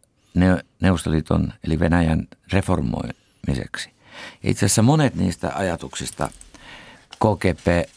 Neuvostoliiton 0.80 1.52
eli 1.64 1.78
Venäjän 1.78 2.28
reformoimiseksi. 2.52 3.90
Itse 4.42 4.66
asiassa 4.66 4.82
monet 4.82 5.14
niistä 5.14 5.52
ajatuksista 5.54 6.28
KGP 7.18 7.90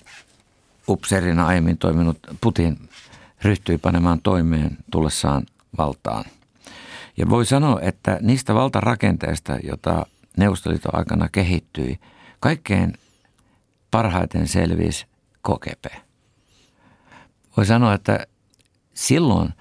upseerina 0.87 1.47
aiemmin 1.47 1.77
toiminut 1.77 2.17
Putin 2.41 2.89
ryhtyi 3.43 3.77
panemaan 3.77 4.21
toimeen 4.21 4.77
tullessaan 4.91 5.45
valtaan. 5.77 6.25
Ja 7.17 7.29
voi 7.29 7.45
sanoa, 7.45 7.81
että 7.81 8.17
niistä 8.21 8.55
valtarakenteista, 8.55 9.57
jota 9.63 10.05
Neuvostoliiton 10.37 10.95
aikana 10.95 11.29
kehittyi, 11.31 11.99
kaikkein 12.39 12.93
parhaiten 13.91 14.47
selvisi 14.47 15.05
KGP 15.41 16.08
voi 17.59 17.65
sanoa, 17.65 17.93
että 17.93 18.27
silloin 18.93 19.53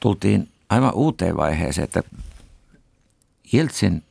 tultiin 0.00 0.48
aivan 0.68 0.94
uuteen 0.94 1.36
vaiheeseen, 1.36 1.84
että 1.84 2.02
Jeltsin, 3.52 4.02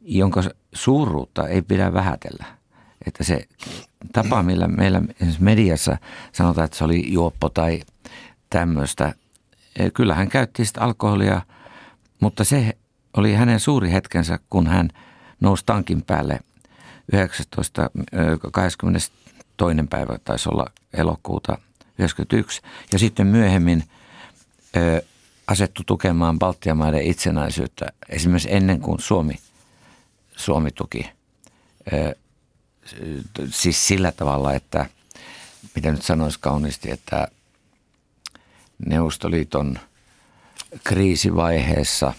jonka 0.00 0.42
suuruutta 0.72 1.48
ei 1.48 1.62
pidä 1.62 1.92
vähätellä, 1.92 2.44
että 3.06 3.24
se 3.24 3.48
tapa, 4.12 4.42
millä 4.42 4.68
meillä 4.68 5.02
mediassa 5.40 5.98
sanotaan, 6.32 6.64
että 6.64 6.76
se 6.76 6.84
oli 6.84 7.12
juoppo 7.12 7.48
tai 7.48 7.82
tämmöistä, 8.50 9.14
e, 9.76 9.90
kyllä 9.90 10.14
hän 10.14 10.28
käytti 10.28 10.64
sitä 10.64 10.80
alkoholia, 10.80 11.42
mutta 12.20 12.44
se 12.44 12.76
oli 13.16 13.34
hänen 13.34 13.60
suuri 13.60 13.92
hetkensä, 13.92 14.38
kun 14.50 14.66
hän 14.66 14.90
nousi 15.40 15.62
tankin 15.66 16.02
päälle 16.02 16.40
19. 17.12 17.90
22. 18.52 19.10
päivä 19.90 20.18
taisi 20.24 20.48
olla 20.48 20.66
elokuuta 20.92 21.58
1991 21.96 22.62
ja 22.92 22.98
sitten 22.98 23.26
myöhemmin 23.26 23.84
ö, 24.76 25.02
asettu 25.46 25.82
tukemaan 25.86 26.38
Baltian 26.38 26.76
maiden 26.76 27.02
itsenäisyyttä 27.02 27.86
esimerkiksi 28.08 28.54
ennen 28.54 28.80
kuin 28.80 29.00
Suomi, 29.00 29.38
Suomi 30.36 30.70
tuki. 30.70 31.10
Ö, 31.92 32.16
siis 33.50 33.88
sillä 33.88 34.12
tavalla, 34.12 34.54
että 34.54 34.86
mitä 35.74 35.92
nyt 35.92 36.02
sanoisi 36.02 36.38
kauniisti, 36.40 36.90
että 36.90 37.28
Neuvostoliiton 38.86 39.78
kriisivaiheessa 40.84 42.12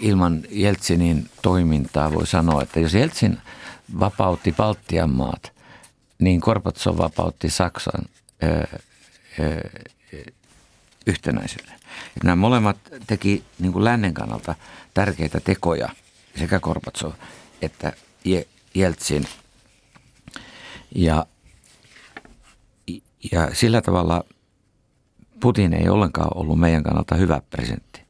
ilman 0.00 0.42
Jeltsinin 0.50 1.30
toimintaa 1.42 2.12
voi 2.12 2.26
sanoa, 2.26 2.62
että 2.62 2.80
jos 2.80 2.94
Jeltsin 2.94 3.38
vapautti 4.00 4.52
Baltian 4.52 5.10
maat– 5.10 5.52
niin 6.20 6.40
Gorbatsov 6.44 6.98
vapautti 6.98 7.50
Saksan 7.50 8.04
ö, 8.42 8.78
ö, 9.40 9.70
yhtenäisyyden. 11.06 11.80
Nämä 12.24 12.36
molemmat 12.36 12.76
teki 13.06 13.44
niin 13.58 13.72
kuin 13.72 13.84
lännen 13.84 14.14
kannalta 14.14 14.54
tärkeitä 14.94 15.40
tekoja, 15.40 15.88
sekä 16.38 16.60
Gorbatsov 16.60 17.12
että 17.62 17.92
Jeltsin. 18.74 19.26
Ja, 20.94 21.26
ja 23.32 23.54
sillä 23.54 23.82
tavalla 23.82 24.24
Putin 25.40 25.72
ei 25.72 25.88
ollenkaan 25.88 26.36
ollut 26.36 26.60
meidän 26.60 26.82
kannalta 26.82 27.14
hyvä 27.14 27.42
presidentti. 27.50 28.00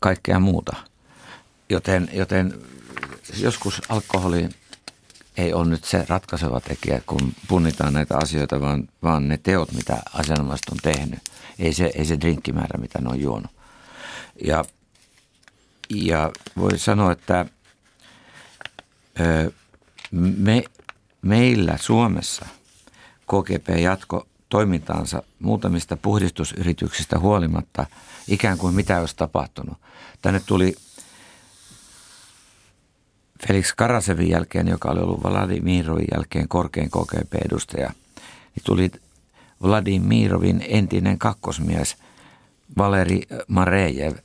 Kaikkea 0.00 0.38
muuta. 0.38 0.76
Joten, 1.68 2.08
joten 2.12 2.54
joskus 3.38 3.82
alkoholi 3.88 4.48
ei 5.36 5.52
ole 5.52 5.68
nyt 5.68 5.84
se 5.84 6.04
ratkaiseva 6.08 6.60
tekijä, 6.60 7.00
kun 7.06 7.32
punnitaan 7.48 7.92
näitä 7.92 8.16
asioita, 8.16 8.60
vaan, 8.60 8.88
vaan 9.02 9.28
ne 9.28 9.38
teot, 9.38 9.72
mitä 9.72 10.02
asianomaiset 10.14 10.68
on 10.68 10.78
tehnyt. 10.82 11.18
Ei 11.58 11.72
se, 11.72 11.90
ei 11.94 12.04
se 12.04 12.20
drinkkimäärä, 12.20 12.78
mitä 12.80 13.00
ne 13.00 13.08
on 13.08 13.20
juonut. 13.20 13.50
Ja, 14.44 14.64
ja 15.90 16.30
voi 16.56 16.78
sanoa, 16.78 17.12
että 17.12 17.46
me, 20.10 20.64
meillä 21.22 21.76
Suomessa 21.80 22.46
KGP 23.26 23.68
jatko 23.82 24.26
toimintaansa 24.48 25.22
muutamista 25.38 25.96
puhdistusyrityksistä 25.96 27.18
huolimatta, 27.18 27.86
ikään 28.28 28.58
kuin 28.58 28.74
mitä 28.74 29.00
olisi 29.00 29.16
tapahtunut. 29.16 29.78
Tänne 30.22 30.40
tuli 30.46 30.76
Felix 33.46 33.74
Karasevin 33.76 34.28
jälkeen, 34.28 34.68
joka 34.68 34.90
oli 34.90 35.00
ollut 35.00 35.22
Vladimirovin 35.22 36.06
jälkeen 36.14 36.48
korkein 36.48 36.90
KGP-edustaja, 36.90 37.92
niin 38.54 38.64
tuli 38.64 38.90
Vladimirovin 39.62 40.64
entinen 40.68 41.18
kakkosmies 41.18 41.96
Valeri 42.78 43.22
Marejev, 43.48 44.16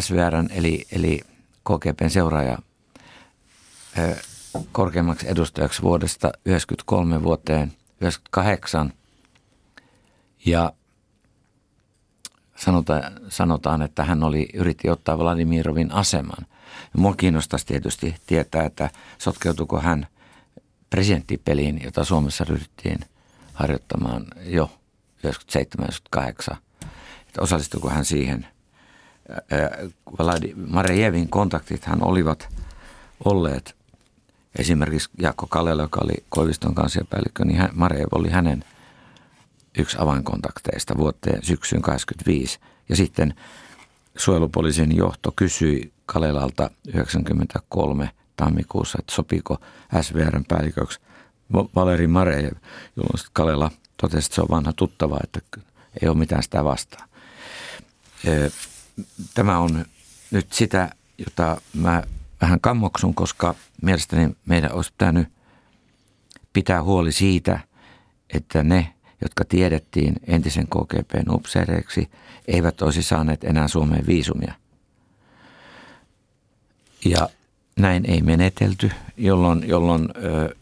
SVRn 0.00 0.48
eli, 0.50 0.86
eli 0.92 1.20
KGPn 1.64 2.10
seuraaja 2.10 2.58
korkeimmaksi 4.72 5.28
edustajaksi 5.28 5.82
vuodesta 5.82 6.28
1993 6.28 7.22
vuoteen 7.22 7.68
1998. 7.68 8.92
Ja 10.46 10.72
sanotaan, 12.56 13.12
sanotaan, 13.28 13.82
että 13.82 14.04
hän 14.04 14.22
oli, 14.22 14.48
yritti 14.54 14.90
ottaa 14.90 15.18
Vladimirovin 15.18 15.92
aseman. 15.92 16.46
Mua 16.96 17.14
kiinnostaisi 17.14 17.66
tietysti 17.66 18.14
tietää, 18.26 18.64
että 18.64 18.90
sotkeutuiko 19.18 19.80
hän 19.80 20.06
presidenttipeliin, 20.90 21.80
jota 21.84 22.04
Suomessa 22.04 22.44
ryhdyttiin 22.44 22.98
harjoittamaan 23.52 24.26
jo 24.44 24.70
1997-1998. 25.26 26.56
Että 27.28 27.42
osallistuiko 27.42 27.90
hän 27.90 28.04
siihen. 28.04 28.46
Marejevin 30.68 31.28
kontaktithan 31.28 32.02
olivat 32.02 32.48
olleet 33.24 33.76
esimerkiksi 34.58 35.10
Jaakko 35.18 35.46
Kalela, 35.46 35.82
joka 35.82 36.00
oli 36.04 36.24
Koiviston 36.28 36.74
kansliapäällikkö, 36.74 37.44
niin 37.44 37.68
Marev 37.72 38.08
oli 38.12 38.30
hänen 38.30 38.64
yksi 39.78 39.96
avainkontakteista 40.00 40.96
vuoteen 40.96 41.44
syksyyn 41.44 41.82
85. 41.82 42.58
Ja 42.88 42.96
sitten 42.96 43.34
suojelupoliisin 44.16 44.96
johto 44.96 45.32
kysyi 45.36 45.92
Kalelalta 46.12 46.70
93 46.94 48.10
tammikuussa, 48.36 48.98
että 49.00 49.14
sopiiko 49.14 49.58
SVRn 50.00 50.44
päälliköksi 50.48 51.00
Valeri 51.52 52.06
Marejev, 52.06 52.52
jolloin 52.96 53.18
Kalela 53.32 53.70
totesi, 53.96 54.26
että 54.26 54.34
se 54.34 54.40
on 54.40 54.48
vanha 54.50 54.72
tuttava, 54.72 55.18
että 55.24 55.40
ei 56.02 56.08
ole 56.08 56.16
mitään 56.16 56.42
sitä 56.42 56.64
vastaan. 56.64 57.08
Tämä 59.34 59.58
on 59.58 59.84
nyt 60.30 60.52
sitä, 60.52 60.90
jota 61.18 61.60
mä 61.74 62.02
vähän 62.40 62.60
kammoksun, 62.60 63.14
koska 63.14 63.54
mielestäni 63.82 64.36
meidän 64.46 64.72
olisi 64.72 64.92
pitänyt 64.92 65.28
pitää 66.52 66.82
huoli 66.82 67.12
siitä, 67.12 67.60
että 68.34 68.62
ne, 68.62 68.94
jotka 69.22 69.44
tiedettiin 69.44 70.16
entisen 70.26 70.66
KGPn 70.66 71.30
upseereiksi, 71.30 72.10
eivät 72.48 72.82
olisi 72.82 73.02
saaneet 73.02 73.44
enää 73.44 73.68
Suomeen 73.68 74.06
viisumia. 74.06 74.54
Ja 77.04 77.28
näin 77.76 78.10
ei 78.10 78.20
menetelty, 78.20 78.90
jolloin, 79.16 79.68
jolloin 79.68 80.08
ö, 80.24 80.54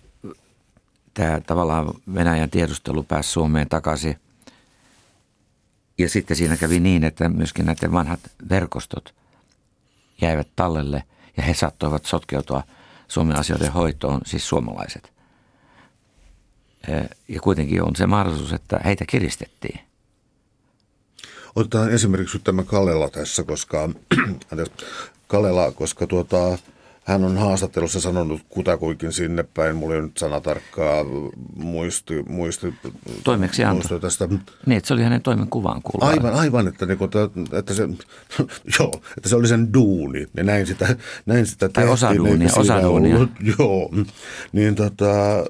tämä 1.14 1.40
tavallaan 1.40 1.94
Venäjän 2.14 2.50
tiedustelu 2.50 3.02
pääsi 3.02 3.30
Suomeen 3.30 3.68
takaisin. 3.68 4.16
Ja 5.98 6.08
sitten 6.08 6.36
siinä 6.36 6.56
kävi 6.56 6.80
niin, 6.80 7.04
että 7.04 7.28
myöskin 7.28 7.66
näiden 7.66 7.92
vanhat 7.92 8.20
verkostot 8.50 9.14
jäivät 10.20 10.48
tallelle– 10.56 11.02
ja 11.38 11.44
he 11.44 11.54
saattoivat 11.54 12.04
sotkeutua 12.04 12.62
Suomen 13.08 13.36
asioiden 13.36 13.72
hoitoon, 13.72 14.20
siis 14.26 14.48
suomalaiset. 14.48 15.12
Ja 17.28 17.40
kuitenkin 17.40 17.82
on 17.82 17.96
se 17.96 18.06
mahdollisuus, 18.06 18.52
että 18.52 18.80
heitä 18.84 19.04
kiristettiin. 19.06 19.80
Otetaan 21.56 21.90
esimerkiksi 21.90 22.38
tämä 22.38 22.62
Kalela 22.62 23.10
tässä, 23.10 23.44
koska, 23.44 23.88
Kalela, 25.28 25.72
koska 25.72 26.06
tuota, 26.06 26.58
hän 27.04 27.24
on 27.24 27.38
haastattelussa 27.38 28.00
sanonut 28.00 28.40
kutakuinkin 28.48 29.12
sinne 29.12 29.42
päin, 29.54 29.76
mulla 29.76 29.94
ei 29.94 30.02
nyt 30.02 30.18
sanatarkkaa 30.18 31.04
muisti, 31.56 32.22
muisti, 32.22 32.74
Toimeksianto. 33.24 33.74
muisti 33.74 34.00
tästä. 34.00 34.26
Niin, 34.66 34.76
että 34.78 34.88
se 34.88 34.94
oli 34.94 35.02
hänen 35.02 35.22
toimenkuvaan 35.22 35.82
kuuluva. 35.82 36.10
Aivan, 36.10 36.34
aivan, 36.34 36.68
että, 36.68 36.86
niin 36.86 36.98
kuin, 36.98 37.10
että, 37.52 37.74
se, 37.74 37.82
joo, 38.78 38.92
että 39.16 39.28
se 39.28 39.36
oli 39.36 39.48
sen 39.48 39.74
duuni. 39.74 40.26
Ja 40.36 40.44
näin 40.44 40.66
sitä, 40.66 40.96
näin 41.26 41.46
sitä 41.46 41.68
tai 41.68 41.88
osa 41.88 42.16
duunia, 42.16 42.48
osa 42.56 42.82
duunia. 42.82 43.16
Ollut, 43.16 43.30
joo, 43.58 43.90
niin 44.52 44.74
tota, 44.74 45.44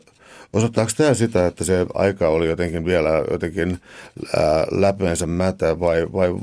Osoittaako 0.53 0.91
tämä 0.97 1.15
sitä, 1.15 1.47
että 1.47 1.65
se 1.65 1.87
aika 1.95 2.29
oli 2.29 2.49
jotenkin 2.49 2.85
vielä 2.85 3.11
jotenkin 3.31 3.81
läpeensä 4.71 5.27
mätä 5.27 5.81
vai, 5.81 6.13
vai 6.13 6.35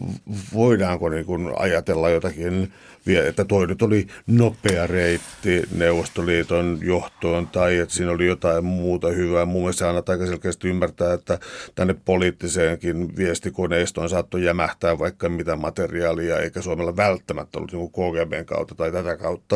voidaanko 0.53 1.09
niin 1.09 1.25
kuin 1.25 1.51
ajatella 1.59 2.09
jotakin 2.09 2.73
että 3.07 3.45
toi 3.45 3.67
nyt 3.67 3.81
oli 3.81 4.07
nopea 4.27 4.87
reitti 4.87 5.63
Neuvostoliiton 5.75 6.79
johtoon 6.81 7.47
tai 7.47 7.77
että 7.77 7.95
siinä 7.95 8.11
oli 8.11 8.27
jotain 8.27 8.65
muuta 8.65 9.07
hyvää. 9.07 9.45
Mun 9.45 9.61
mielestä 9.61 9.87
aina 9.87 10.03
aika 10.07 10.25
selkeästi 10.25 10.67
ymmärtää, 10.67 11.13
että 11.13 11.39
tänne 11.75 11.95
poliittiseenkin 12.05 13.17
viestikoneistoon 13.17 14.09
saattoi 14.09 14.43
jämähtää 14.43 14.99
vaikka 14.99 15.29
mitä 15.29 15.55
materiaalia, 15.55 16.39
eikä 16.39 16.61
Suomella 16.61 16.95
välttämättä 16.95 17.57
ollut 17.57 17.71
niin 17.71 17.89
KGBn 17.89 18.45
kautta 18.45 18.75
tai 18.75 18.91
tätä 18.91 19.17
kautta 19.17 19.55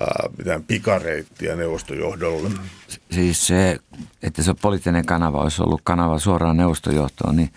ää, 0.00 0.28
mitään 0.38 0.64
pikareittiä 0.64 1.56
neuvostojohdolle. 1.56 2.50
Siis 3.10 3.46
se, 3.46 3.78
että 4.22 4.42
se 4.42 4.54
poliittinen 4.62 5.06
kanava 5.06 5.42
olisi 5.42 5.62
ollut 5.62 5.80
kanava 5.84 6.18
suoraan 6.18 6.56
neuvostojohtoon, 6.56 7.36
niin 7.36 7.50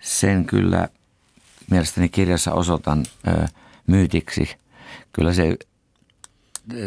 sen 0.00 0.44
kyllä 0.44 0.88
mielestäni 1.70 2.08
kirjassa 2.08 2.52
osoitan– 2.52 3.04
myytiksi. 3.86 4.56
Kyllä 5.12 5.32
se, 5.32 5.56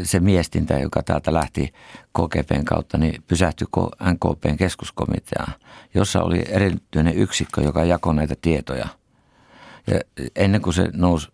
se 0.04 0.20
miestintä, 0.20 0.80
joka 0.80 1.04
täältä 1.04 1.34
lähti 1.34 1.74
KGPn 2.14 2.66
kautta, 2.66 2.98
niin 2.98 3.24
pysähtyi 3.28 3.68
NKPn 4.12 4.58
keskuskomiteaan, 4.58 5.54
jossa 5.94 6.24
oli 6.24 6.44
erityinen 6.50 7.16
yksikkö, 7.16 7.62
joka 7.62 7.84
jakoi 7.84 8.16
näitä 8.16 8.36
tietoja. 8.42 8.88
Ja 9.88 10.00
ennen 10.36 10.62
kuin 10.62 10.74
se 10.74 10.90
nousi 10.94 11.28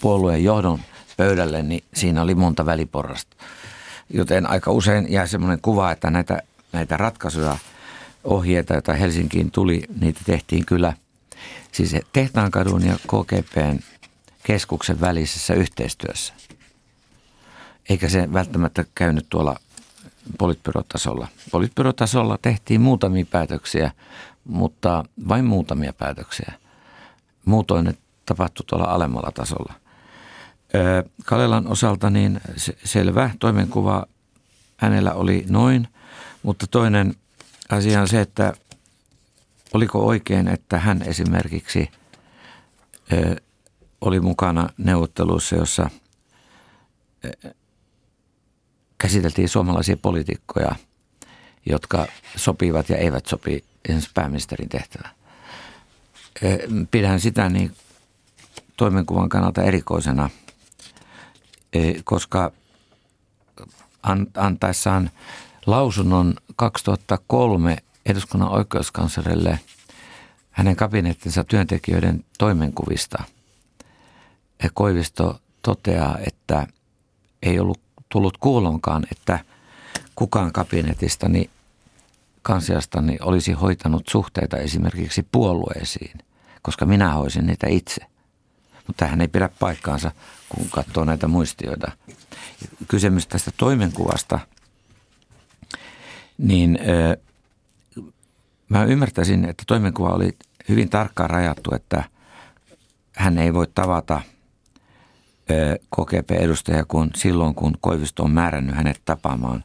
puolueen 0.00 0.44
johdon 0.44 0.78
pöydälle, 1.16 1.62
niin 1.62 1.84
siinä 1.94 2.22
oli 2.22 2.34
monta 2.34 2.66
väliporrasta. 2.66 3.36
Joten 4.10 4.50
aika 4.50 4.70
usein 4.70 5.12
jää 5.12 5.26
semmoinen 5.26 5.60
kuva, 5.60 5.92
että 5.92 6.10
näitä, 6.10 6.42
näitä 6.72 6.96
ratkaisuja, 6.96 7.56
ohjeita, 8.24 8.72
joita 8.72 8.92
Helsinkiin 8.92 9.50
tuli, 9.50 9.82
niitä 10.00 10.20
tehtiin 10.26 10.66
kyllä. 10.66 10.92
Siis 11.72 11.96
Tehtaankadun 12.12 12.86
ja 12.86 12.96
KGPn 13.06 13.78
keskuksen 14.42 15.00
välisessä 15.00 15.54
yhteistyössä. 15.54 16.34
Eikä 17.88 18.08
se 18.08 18.32
välttämättä 18.32 18.84
käynyt 18.94 19.26
tuolla 19.28 19.60
politbyrotasolla. 20.38 21.28
Politbyrotasolla 21.50 22.38
tehtiin 22.42 22.80
muutamia 22.80 23.26
päätöksiä, 23.26 23.90
mutta 24.44 25.04
vain 25.28 25.44
muutamia 25.44 25.92
päätöksiä. 25.92 26.52
Muutoin 27.44 27.84
ne 27.84 27.94
tapahtui 28.26 28.66
tuolla 28.66 28.84
alemmalla 28.84 29.30
tasolla. 29.34 29.74
Kalelan 31.24 31.66
osalta 31.66 32.10
niin 32.10 32.40
selvä 32.84 33.30
toimenkuva 33.38 34.06
hänellä 34.76 35.12
oli 35.12 35.44
noin, 35.48 35.88
mutta 36.42 36.66
toinen 36.66 37.14
asia 37.70 38.00
on 38.00 38.08
se, 38.08 38.20
että 38.20 38.52
oliko 39.72 40.06
oikein, 40.06 40.48
että 40.48 40.78
hän 40.78 41.02
esimerkiksi 41.02 41.90
oli 44.02 44.20
mukana 44.20 44.68
neuvotteluissa, 44.78 45.56
jossa 45.56 45.90
eh, 47.24 47.54
käsiteltiin 48.98 49.48
suomalaisia 49.48 49.96
poliitikkoja, 49.96 50.74
jotka 51.66 52.06
sopivat 52.36 52.88
ja 52.88 52.96
eivät 52.96 53.26
sopi 53.26 53.64
esimerkiksi 53.84 54.10
pääministerin 54.14 54.68
tehtävään. 54.68 55.14
Eh, 56.42 56.58
pidän 56.90 57.20
sitä 57.20 57.48
niin 57.48 57.76
toimenkuvan 58.76 59.28
kannalta 59.28 59.62
erikoisena, 59.62 60.30
eh, 61.72 61.94
koska 62.04 62.52
antaessaan 64.36 65.10
lausunnon 65.66 66.34
2003 66.56 67.76
eduskunnan 68.06 68.50
oikeuskanslerille 68.50 69.60
hänen 70.50 70.76
kabinettinsa 70.76 71.44
työntekijöiden 71.44 72.24
toimenkuvista– 72.38 73.22
Koivisto 74.74 75.40
toteaa, 75.62 76.18
että 76.26 76.66
ei 77.42 77.58
ollut 77.58 77.80
tullut 78.08 78.36
kuulonkaan, 78.36 79.06
että 79.12 79.38
kukaan 80.14 80.52
kabinetistani 80.52 81.50
kansiastani 82.42 83.18
olisi 83.20 83.52
hoitanut 83.52 84.08
suhteita 84.08 84.56
esimerkiksi 84.56 85.26
puolueisiin, 85.32 86.18
koska 86.62 86.86
minä 86.86 87.10
hoisin 87.10 87.46
niitä 87.46 87.66
itse. 87.68 88.06
Mutta 88.86 89.04
tähän 89.04 89.20
ei 89.20 89.28
pidä 89.28 89.50
paikkaansa, 89.58 90.10
kun 90.48 90.66
katsoo 90.70 91.04
näitä 91.04 91.28
muistioita. 91.28 91.92
Kysymys 92.88 93.26
tästä 93.26 93.50
toimenkuvasta, 93.56 94.38
niin 96.38 96.78
ö, 96.88 97.16
mä 98.68 98.84
ymmärtäisin, 98.84 99.44
että 99.44 99.62
toimenkuva 99.66 100.08
oli 100.08 100.36
hyvin 100.68 100.90
tarkkaan 100.90 101.30
rajattu, 101.30 101.74
että 101.74 102.04
hän 103.12 103.38
ei 103.38 103.54
voi 103.54 103.66
tavata 103.74 104.20
KGP-edustaja 105.96 106.84
kun 106.84 107.10
silloin, 107.16 107.54
kun 107.54 107.74
Koivisto 107.80 108.22
on 108.22 108.30
määrännyt 108.30 108.76
hänet 108.76 109.02
tapaamaan 109.04 109.64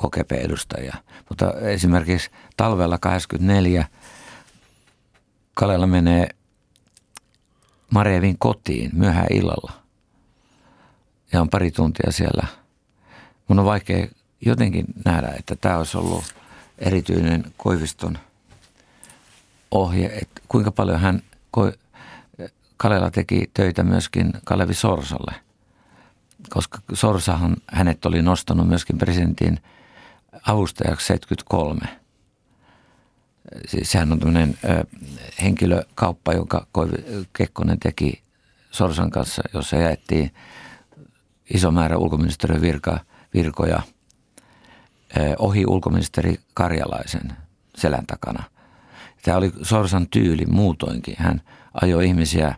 KGP-edustajia. 0.00 0.96
Mutta 1.28 1.52
esimerkiksi 1.60 2.30
talvella 2.56 2.98
84 2.98 3.86
Kalela 5.54 5.86
menee 5.86 6.28
Marevin 7.90 8.38
kotiin 8.38 8.90
myöhään 8.92 9.26
illalla 9.30 9.72
ja 11.32 11.40
on 11.40 11.50
pari 11.50 11.70
tuntia 11.70 12.12
siellä. 12.12 12.46
Mun 13.48 13.58
on 13.58 13.64
vaikea 13.64 14.06
jotenkin 14.40 14.84
nähdä, 15.04 15.28
että 15.38 15.56
tämä 15.56 15.78
olisi 15.78 15.98
ollut 15.98 16.24
erityinen 16.78 17.44
Koiviston 17.56 18.18
ohje, 19.70 20.06
että 20.06 20.42
kuinka 20.48 20.70
paljon 20.70 21.00
hän, 21.00 21.22
Kalela 22.76 23.10
teki 23.10 23.50
töitä 23.54 23.82
myöskin 23.82 24.32
Kalevi 24.44 24.74
Sorsalle, 24.74 25.34
koska 26.50 26.78
Sorsahan 26.92 27.56
hänet 27.66 28.06
oli 28.06 28.22
nostanut 28.22 28.68
myöskin 28.68 28.98
presidentin 28.98 29.60
avustajaksi 30.46 31.06
73. 31.06 31.80
Siis 33.66 33.92
sehän 33.92 34.12
on 34.12 34.20
tämmöinen 34.20 34.58
henkilökauppa, 35.42 36.32
jonka 36.32 36.66
Kekkonen 37.32 37.80
teki 37.80 38.22
Sorsan 38.70 39.10
kanssa, 39.10 39.42
jossa 39.54 39.76
jaettiin 39.76 40.34
iso 41.54 41.70
määrä 41.70 41.96
ulkoministeriön 41.96 42.62
virka, 42.62 43.00
virkoja 43.34 43.82
ohi 45.38 45.66
ulkoministeri 45.66 46.40
Karjalaisen 46.54 47.32
selän 47.76 48.06
takana. 48.06 48.44
Tämä 49.22 49.36
oli 49.36 49.52
Sorsan 49.62 50.08
tyyli 50.08 50.46
muutoinkin. 50.46 51.14
Hän 51.18 51.40
ajoi 51.82 52.06
ihmisiä 52.06 52.54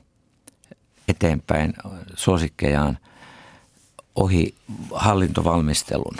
eteenpäin 1.08 1.74
suosikkejaan 2.14 2.98
ohi 4.14 4.54
hallintovalmistelun. 4.92 6.16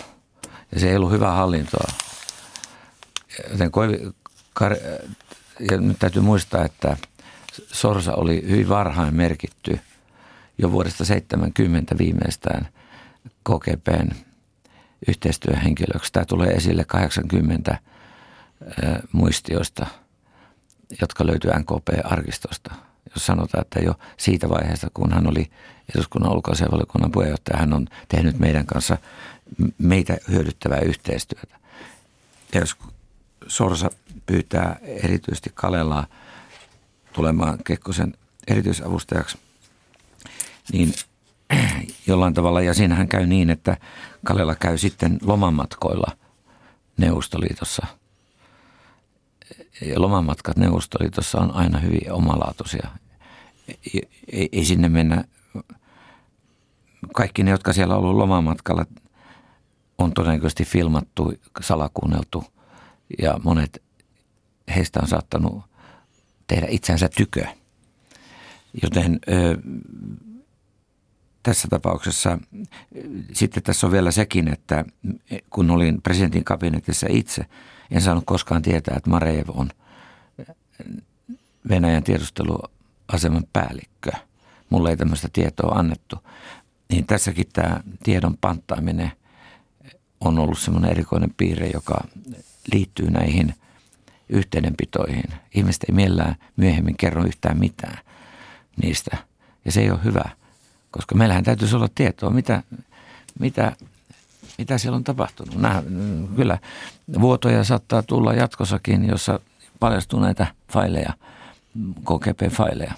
Ja 0.71 0.79
se 0.79 0.89
ei 0.89 0.95
ollut 0.95 1.11
hyvä 1.11 1.31
hallintoa. 1.31 1.87
Joten 3.51 3.71
ja 5.71 5.77
nyt 5.77 5.99
täytyy 5.99 6.21
muistaa, 6.21 6.65
että 6.65 6.97
Sorsa 7.71 8.15
oli 8.15 8.43
hyvin 8.49 8.69
varhain 8.69 9.15
merkitty 9.15 9.79
jo 10.57 10.71
vuodesta 10.71 11.05
70 11.05 11.97
viimeistään 11.97 12.67
KGPn 13.43 14.09
yhteistyöhenkilöksi. 15.07 16.13
Tämä 16.13 16.25
tulee 16.25 16.49
esille 16.49 16.83
80 16.83 17.79
muistioista, 19.11 19.85
jotka 21.01 21.25
löytyy 21.25 21.51
NKP-arkistosta, 21.51 22.75
jos 23.15 23.25
sanotaan, 23.25 23.61
että 23.61 23.79
jo 23.79 23.93
siitä 24.17 24.49
vaiheesta, 24.49 24.87
kun 24.93 25.13
hän 25.13 25.27
oli 25.29 25.51
eduskunnan 25.95 26.31
ulkoasianvaliokunnan 26.31 27.11
puheenjohtaja, 27.11 27.59
hän 27.59 27.73
on 27.73 27.87
tehnyt 28.07 28.39
meidän 28.39 28.65
kanssa 28.65 28.97
meitä 29.77 30.17
hyödyttävää 30.29 30.79
yhteistyötä. 30.79 31.57
Ja 32.53 32.59
jos 32.59 32.75
Sorsa 33.47 33.89
pyytää 34.25 34.79
erityisesti 34.81 35.51
Kalelaa 35.53 36.07
tulemaan 37.13 37.57
Kekkosen 37.63 38.13
erityisavustajaksi, 38.47 39.37
niin 40.73 40.93
jollain 42.07 42.33
tavalla, 42.33 42.61
ja 42.61 42.73
siinähän 42.73 43.07
käy 43.07 43.25
niin, 43.25 43.49
että 43.49 43.77
Kalela 44.25 44.55
käy 44.55 44.77
sitten 44.77 45.19
lomamatkoilla 45.21 46.17
Neuvostoliitossa. 46.97 47.87
Lomamatkat 49.95 50.57
Neuvostoliitossa 50.57 51.39
on 51.39 51.51
aina 51.51 51.79
hyvin 51.79 52.11
omalaatuisia. 52.11 52.87
Ei, 54.31 54.49
ei 54.51 54.65
sinne 54.65 54.89
mennä, 54.89 55.23
kaikki 57.13 57.43
ne, 57.43 57.51
jotka 57.51 57.73
siellä 57.73 57.95
on 57.95 58.01
ollut 58.01 58.17
lomamatkalla, 58.17 58.85
on 59.97 60.13
todennäköisesti 60.13 60.65
filmattu, 60.65 61.33
salakuunneltu 61.61 62.43
ja 63.21 63.39
monet 63.43 63.83
heistä 64.75 64.99
on 65.01 65.07
saattanut 65.07 65.63
tehdä 66.47 66.67
itsensä 66.69 67.09
tykö. 67.17 67.45
Joten 68.83 69.19
ö, 69.29 69.57
tässä 71.47 71.67
tapauksessa 71.67 72.37
sitten 73.33 73.63
tässä 73.63 73.87
on 73.87 73.93
vielä 73.93 74.11
sekin, 74.11 74.47
että 74.47 74.85
kun 75.49 75.71
olin 75.71 76.01
presidentin 76.01 76.43
kabinetissa 76.43 77.07
itse, 77.09 77.45
en 77.91 78.01
saanut 78.01 78.23
koskaan 78.25 78.61
tietää, 78.61 78.95
että 78.97 79.09
Mareev 79.09 79.47
on 79.47 79.69
Venäjän 81.69 82.03
tiedusteluaseman 82.03 83.43
päällikkö. 83.53 84.11
Mulle 84.69 84.89
ei 84.89 84.97
tämmöistä 84.97 85.27
tietoa 85.33 85.75
annettu. 85.75 86.15
Niin 86.91 87.05
tässäkin 87.05 87.47
tämä 87.53 87.79
tiedon 88.03 88.37
panttaaminen 88.41 89.11
on 90.19 90.39
ollut 90.39 90.59
semmoinen 90.59 90.91
erikoinen 90.91 91.33
piirre, 91.37 91.69
joka 91.73 92.07
liittyy 92.73 93.09
näihin 93.09 93.53
yhteydenpitoihin. 94.29 95.23
Ihmiset 95.55 95.83
ei 95.89 95.95
mielellään 95.95 96.35
myöhemmin 96.57 96.97
kerro 96.97 97.25
yhtään 97.25 97.59
mitään 97.59 97.97
niistä. 98.83 99.17
Ja 99.65 99.71
se 99.71 99.81
ei 99.81 99.91
ole 99.91 100.03
hyvä– 100.03 100.23
koska 100.91 101.15
meillähän 101.15 101.43
täytyisi 101.43 101.75
olla 101.75 101.89
tietoa, 101.95 102.29
mitä, 102.29 102.63
mitä, 103.39 103.75
mitä 104.57 104.77
siellä 104.77 104.95
on 104.95 105.03
tapahtunut. 105.03 105.55
Nämä, 105.55 105.83
kyllä 106.35 106.57
vuotoja 107.21 107.63
saattaa 107.63 108.03
tulla 108.03 108.33
jatkossakin, 108.33 109.07
jossa 109.07 109.39
paljastuu 109.79 110.19
näitä 110.19 110.47
faileja, 110.71 111.13
KGP-faileja. 112.03 112.93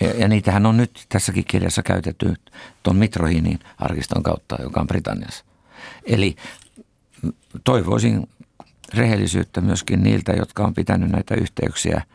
Ja, 0.00 0.10
ja 0.10 0.28
niitähän 0.28 0.66
on 0.66 0.76
nyt 0.76 1.06
tässäkin 1.08 1.44
kirjassa 1.44 1.82
käytetty 1.82 2.34
tuon 2.82 2.96
Mitrohinin 2.96 3.58
arkiston 3.78 4.22
kautta, 4.22 4.56
joka 4.62 4.80
on 4.80 4.86
Britanniassa. 4.86 5.44
Eli 6.04 6.36
toivoisin 7.64 8.28
rehellisyyttä 8.94 9.60
myöskin 9.60 10.02
niiltä, 10.02 10.32
jotka 10.32 10.64
on 10.64 10.74
pitänyt 10.74 11.10
näitä 11.10 11.34
yhteyksiä– 11.34 12.02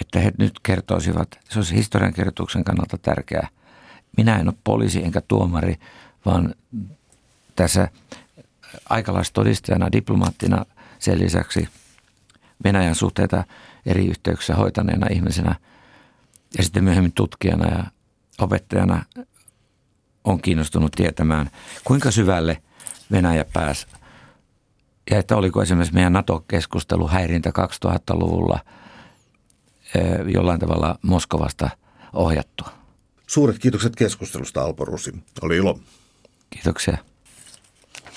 että 0.00 0.20
he 0.20 0.32
nyt 0.38 0.60
kertoisivat, 0.62 1.40
se 1.48 1.58
olisi 1.58 1.74
historiankirjoituksen 1.74 2.64
kannalta 2.64 2.98
tärkeää. 2.98 3.48
Minä 4.16 4.38
en 4.38 4.48
ole 4.48 4.56
poliisi 4.64 5.04
enkä 5.04 5.20
tuomari, 5.20 5.76
vaan 6.26 6.54
tässä 7.56 7.88
aikalaistodistajana, 8.88 9.92
diplomaattina 9.92 10.66
sen 10.98 11.18
lisäksi 11.18 11.68
Venäjän 12.64 12.94
suhteita 12.94 13.44
eri 13.86 14.06
yhteyksissä 14.06 14.54
hoitaneena 14.54 15.06
ihmisenä 15.10 15.54
ja 16.58 16.64
sitten 16.64 16.84
myöhemmin 16.84 17.12
tutkijana 17.12 17.68
ja 17.68 17.84
opettajana 18.38 19.04
on 20.24 20.42
kiinnostunut 20.42 20.92
tietämään, 20.92 21.50
kuinka 21.84 22.10
syvälle 22.10 22.62
Venäjä 23.10 23.44
pääsi 23.52 23.86
ja 25.10 25.18
että 25.18 25.36
oliko 25.36 25.62
esimerkiksi 25.62 25.94
meidän 25.94 26.12
NATO-keskustelu 26.12 27.08
häirintä 27.08 27.50
2000-luvulla– 27.50 28.58
jollain 30.26 30.60
tavalla 30.60 30.98
Moskovasta 31.02 31.70
ohjattua. 32.12 32.68
Suuret 33.26 33.58
kiitokset 33.58 33.96
keskustelusta 33.96 34.62
Alpo 34.62 34.84
Rusi. 34.84 35.14
Oli 35.42 35.56
ilo. 35.56 35.78
Kiitoksia. 36.50 36.98